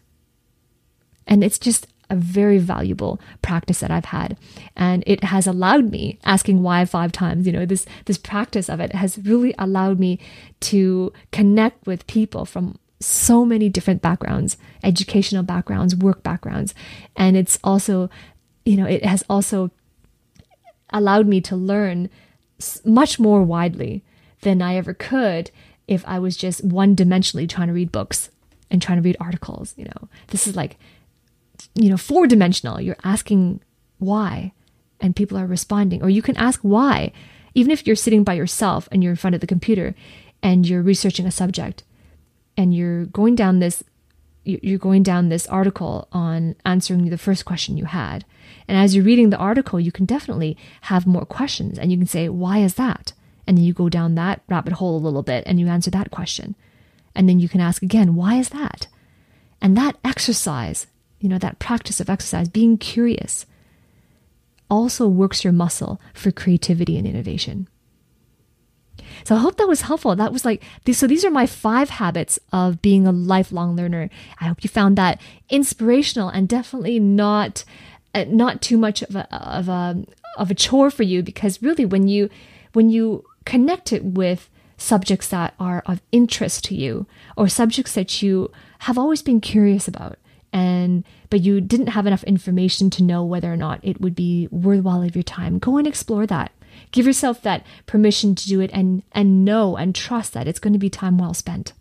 And 1.26 1.42
it's 1.42 1.58
just 1.58 1.86
a 2.10 2.16
very 2.16 2.58
valuable 2.58 3.20
practice 3.42 3.80
that 3.80 3.90
I've 3.90 4.06
had. 4.06 4.36
And 4.76 5.04
it 5.06 5.24
has 5.24 5.46
allowed 5.46 5.90
me 5.90 6.18
asking 6.24 6.62
why 6.62 6.84
five 6.84 7.12
times, 7.12 7.46
you 7.46 7.52
know, 7.52 7.66
this 7.66 7.86
this 8.06 8.18
practice 8.18 8.68
of 8.68 8.80
it 8.80 8.94
has 8.94 9.18
really 9.18 9.54
allowed 9.58 9.98
me 9.98 10.18
to 10.60 11.12
connect 11.32 11.86
with 11.86 12.06
people 12.06 12.44
from 12.44 12.78
so 13.00 13.44
many 13.44 13.68
different 13.68 14.02
backgrounds, 14.02 14.56
educational 14.82 15.42
backgrounds, 15.42 15.94
work 15.94 16.22
backgrounds. 16.22 16.74
And 17.14 17.36
it's 17.36 17.58
also, 17.62 18.10
you 18.64 18.76
know, 18.76 18.86
it 18.86 19.04
has 19.04 19.22
also 19.28 19.70
allowed 20.90 21.26
me 21.26 21.40
to 21.42 21.54
learn 21.56 22.08
much 22.84 23.20
more 23.20 23.42
widely 23.42 24.02
than 24.42 24.62
I 24.62 24.76
ever 24.76 24.94
could 24.94 25.50
if 25.86 26.04
I 26.06 26.18
was 26.18 26.36
just 26.36 26.64
one 26.64 26.94
dimensionally 26.94 27.48
trying 27.48 27.68
to 27.68 27.74
read 27.74 27.92
books 27.92 28.30
and 28.70 28.80
trying 28.80 28.98
to 28.98 29.02
read 29.02 29.16
articles. 29.20 29.74
You 29.76 29.86
know, 29.86 30.08
this 30.28 30.46
is 30.46 30.54
like, 30.54 30.76
you 31.74 31.88
know, 31.88 31.96
four 31.96 32.26
dimensional. 32.26 32.80
You're 32.80 32.96
asking 33.04 33.60
why, 33.98 34.52
and 35.00 35.16
people 35.16 35.38
are 35.38 35.46
responding. 35.46 36.02
Or 36.02 36.10
you 36.10 36.22
can 36.22 36.36
ask 36.36 36.60
why, 36.60 37.12
even 37.54 37.70
if 37.70 37.86
you're 37.86 37.96
sitting 37.96 38.24
by 38.24 38.34
yourself 38.34 38.88
and 38.92 39.02
you're 39.02 39.12
in 39.12 39.16
front 39.16 39.34
of 39.34 39.40
the 39.40 39.46
computer 39.46 39.94
and 40.42 40.68
you're 40.68 40.82
researching 40.82 41.26
a 41.26 41.30
subject 41.30 41.82
and 42.56 42.74
you're 42.74 43.06
going 43.06 43.34
down 43.34 43.58
this 43.58 43.82
you're 44.44 44.78
going 44.78 45.02
down 45.02 45.28
this 45.28 45.46
article 45.48 46.08
on 46.10 46.54
answering 46.64 47.10
the 47.10 47.18
first 47.18 47.44
question 47.44 47.76
you 47.76 47.84
had. 47.84 48.24
And 48.66 48.78
as 48.78 48.96
you're 48.96 49.04
reading 49.04 49.28
the 49.28 49.36
article, 49.36 49.78
you 49.78 49.92
can 49.92 50.06
definitely 50.06 50.56
have 50.82 51.06
more 51.06 51.26
questions 51.26 51.78
and 51.78 51.92
you 51.92 51.98
can 51.98 52.06
say, 52.06 52.30
why 52.30 52.58
is 52.58 52.74
that? 52.76 53.12
And 53.48 53.56
then 53.56 53.64
you 53.64 53.72
go 53.72 53.88
down 53.88 54.14
that 54.14 54.42
rabbit 54.46 54.74
hole 54.74 54.94
a 54.94 55.00
little 55.00 55.22
bit 55.22 55.42
and 55.46 55.58
you 55.58 55.68
answer 55.68 55.90
that 55.92 56.10
question. 56.10 56.54
And 57.14 57.26
then 57.26 57.40
you 57.40 57.48
can 57.48 57.62
ask 57.62 57.82
again, 57.82 58.14
why 58.14 58.34
is 58.34 58.50
that? 58.50 58.88
And 59.62 59.74
that 59.74 59.96
exercise, 60.04 60.86
you 61.18 61.30
know, 61.30 61.38
that 61.38 61.58
practice 61.58 61.98
of 61.98 62.10
exercise, 62.10 62.50
being 62.50 62.76
curious, 62.76 63.46
also 64.70 65.08
works 65.08 65.44
your 65.44 65.54
muscle 65.54 65.98
for 66.12 66.30
creativity 66.30 66.98
and 66.98 67.06
innovation. 67.06 67.68
So 69.24 69.34
I 69.34 69.38
hope 69.38 69.56
that 69.56 69.66
was 69.66 69.80
helpful. 69.80 70.14
That 70.14 70.30
was 70.32 70.44
like, 70.44 70.62
so 70.92 71.06
these 71.06 71.24
are 71.24 71.30
my 71.30 71.46
five 71.46 71.88
habits 71.88 72.38
of 72.52 72.82
being 72.82 73.06
a 73.06 73.12
lifelong 73.12 73.76
learner. 73.76 74.10
I 74.42 74.44
hope 74.44 74.62
you 74.62 74.68
found 74.68 74.98
that 74.98 75.22
inspirational 75.48 76.28
and 76.28 76.46
definitely 76.46 77.00
not, 77.00 77.64
uh, 78.14 78.26
not 78.28 78.60
too 78.60 78.76
much 78.76 79.00
of 79.00 79.16
a, 79.16 79.34
of 79.34 79.70
a, 79.70 80.04
of 80.36 80.50
a 80.50 80.54
chore 80.54 80.90
for 80.90 81.02
you 81.02 81.22
because 81.22 81.62
really 81.62 81.86
when 81.86 82.08
you, 82.08 82.28
when 82.74 82.90
you 82.90 83.24
connect 83.48 83.94
it 83.94 84.04
with 84.04 84.50
subjects 84.76 85.28
that 85.28 85.54
are 85.58 85.82
of 85.86 86.02
interest 86.12 86.64
to 86.64 86.74
you 86.74 87.06
or 87.34 87.48
subjects 87.48 87.94
that 87.94 88.20
you 88.20 88.52
have 88.80 88.98
always 88.98 89.22
been 89.22 89.40
curious 89.40 89.88
about 89.88 90.18
and 90.52 91.02
but 91.30 91.40
you 91.40 91.58
didn't 91.58 91.86
have 91.88 92.06
enough 92.06 92.22
information 92.24 92.90
to 92.90 93.02
know 93.02 93.24
whether 93.24 93.50
or 93.50 93.56
not 93.56 93.80
it 93.82 94.02
would 94.02 94.14
be 94.14 94.48
worthwhile 94.50 95.02
of 95.02 95.16
your 95.16 95.22
time. 95.22 95.58
Go 95.58 95.78
and 95.78 95.86
explore 95.86 96.26
that. 96.26 96.52
Give 96.90 97.06
yourself 97.06 97.40
that 97.40 97.64
permission 97.86 98.34
to 98.34 98.46
do 98.46 98.60
it 98.60 98.70
and 98.74 99.02
and 99.12 99.46
know 99.46 99.78
and 99.78 99.94
trust 99.94 100.34
that 100.34 100.46
it's 100.46 100.60
going 100.60 100.74
to 100.74 100.78
be 100.78 100.90
time 100.90 101.16
well 101.16 101.32
spent. 101.32 101.72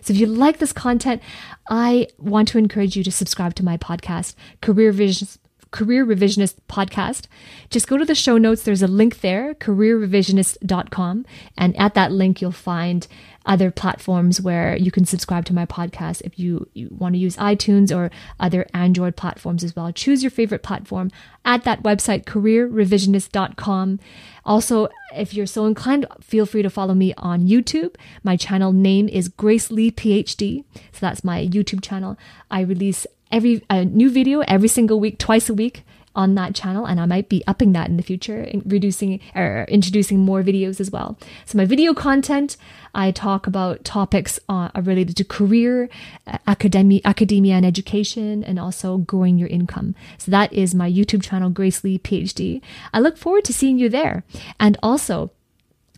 So 0.00 0.12
if 0.12 0.20
you 0.20 0.26
like 0.26 0.58
this 0.58 0.72
content 0.72 1.22
i 1.68 2.06
want 2.18 2.46
to 2.48 2.58
encourage 2.58 2.94
you 2.94 3.02
to 3.02 3.10
subscribe 3.10 3.54
to 3.54 3.64
my 3.64 3.78
podcast 3.78 4.34
career 4.60 4.92
visions 4.92 5.38
Career 5.74 6.06
Revisionist 6.06 6.54
podcast. 6.68 7.26
Just 7.68 7.88
go 7.88 7.96
to 7.96 8.04
the 8.04 8.14
show 8.14 8.38
notes. 8.38 8.62
There's 8.62 8.80
a 8.80 8.86
link 8.86 9.22
there, 9.22 9.54
careerrevisionist.com. 9.54 11.26
And 11.58 11.76
at 11.76 11.94
that 11.94 12.12
link, 12.12 12.40
you'll 12.40 12.52
find 12.52 13.08
other 13.44 13.72
platforms 13.72 14.40
where 14.40 14.76
you 14.76 14.92
can 14.92 15.04
subscribe 15.04 15.44
to 15.46 15.52
my 15.52 15.66
podcast 15.66 16.22
if 16.22 16.38
you, 16.38 16.68
you 16.74 16.88
want 16.92 17.14
to 17.14 17.18
use 17.18 17.36
iTunes 17.38 17.94
or 17.94 18.12
other 18.38 18.66
Android 18.72 19.16
platforms 19.16 19.64
as 19.64 19.74
well. 19.74 19.90
Choose 19.90 20.22
your 20.22 20.30
favorite 20.30 20.62
platform 20.62 21.10
at 21.44 21.64
that 21.64 21.82
website, 21.82 22.24
careerrevisionist.com. 22.24 23.98
Also, 24.44 24.88
if 25.16 25.34
you're 25.34 25.44
so 25.44 25.66
inclined, 25.66 26.06
feel 26.20 26.46
free 26.46 26.62
to 26.62 26.70
follow 26.70 26.94
me 26.94 27.14
on 27.18 27.48
YouTube. 27.48 27.96
My 28.22 28.36
channel 28.36 28.72
name 28.72 29.08
is 29.08 29.28
Grace 29.28 29.72
Lee 29.72 29.90
PhD. 29.90 30.62
So 30.92 30.98
that's 31.00 31.24
my 31.24 31.44
YouTube 31.44 31.82
channel. 31.82 32.16
I 32.48 32.60
release 32.60 33.06
every 33.30 33.62
a 33.68 33.84
new 33.84 34.10
video 34.10 34.40
every 34.40 34.68
single 34.68 35.00
week, 35.00 35.18
twice 35.18 35.48
a 35.48 35.54
week 35.54 35.82
on 36.16 36.36
that 36.36 36.54
channel, 36.54 36.86
and 36.86 37.00
I 37.00 37.06
might 37.06 37.28
be 37.28 37.42
upping 37.46 37.72
that 37.72 37.88
in 37.88 37.96
the 37.96 38.02
future, 38.02 38.48
reducing 38.64 39.18
or 39.34 39.66
introducing 39.68 40.20
more 40.20 40.44
videos 40.44 40.80
as 40.80 40.88
well. 40.88 41.18
So 41.44 41.58
my 41.58 41.64
video 41.64 41.92
content, 41.92 42.56
I 42.94 43.10
talk 43.10 43.48
about 43.48 43.84
topics 43.84 44.38
uh, 44.48 44.68
related 44.80 45.16
to 45.16 45.24
career, 45.24 45.88
uh, 46.26 46.38
academia, 46.46 47.00
academia 47.04 47.56
and 47.56 47.66
education, 47.66 48.44
and 48.44 48.60
also 48.60 48.98
growing 48.98 49.38
your 49.38 49.48
income. 49.48 49.96
So 50.16 50.30
that 50.30 50.52
is 50.52 50.72
my 50.72 50.88
YouTube 50.88 51.22
channel, 51.22 51.50
Grace 51.50 51.82
Lee 51.82 51.98
PhD. 51.98 52.60
I 52.92 53.00
look 53.00 53.18
forward 53.18 53.44
to 53.46 53.52
seeing 53.52 53.78
you 53.80 53.88
there, 53.88 54.22
and 54.60 54.78
also 54.84 55.32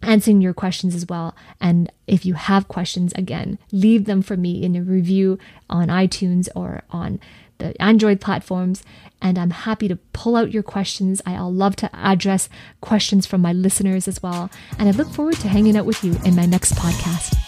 answering 0.02 0.40
your 0.40 0.54
questions 0.54 0.94
as 0.94 1.06
well. 1.06 1.34
And 1.60 1.90
if 2.06 2.24
you 2.24 2.34
have 2.34 2.68
questions, 2.68 3.12
again, 3.14 3.58
leave 3.72 4.04
them 4.04 4.22
for 4.22 4.36
me 4.36 4.62
in 4.62 4.76
a 4.76 4.82
review 4.82 5.38
on 5.68 5.88
iTunes 5.88 6.48
or 6.54 6.82
on 6.90 7.20
the 7.58 7.80
Android 7.80 8.20
platforms. 8.20 8.82
And 9.22 9.38
I'm 9.38 9.50
happy 9.50 9.88
to 9.88 9.96
pull 10.12 10.36
out 10.36 10.52
your 10.52 10.62
questions. 10.62 11.22
I'll 11.24 11.52
love 11.52 11.76
to 11.76 11.90
address 11.94 12.48
questions 12.80 13.26
from 13.26 13.40
my 13.40 13.52
listeners 13.52 14.06
as 14.06 14.22
well. 14.22 14.50
And 14.78 14.88
I 14.88 14.92
look 14.92 15.08
forward 15.08 15.36
to 15.36 15.48
hanging 15.48 15.76
out 15.76 15.86
with 15.86 16.04
you 16.04 16.16
in 16.24 16.36
my 16.36 16.46
next 16.46 16.74
podcast. 16.74 17.45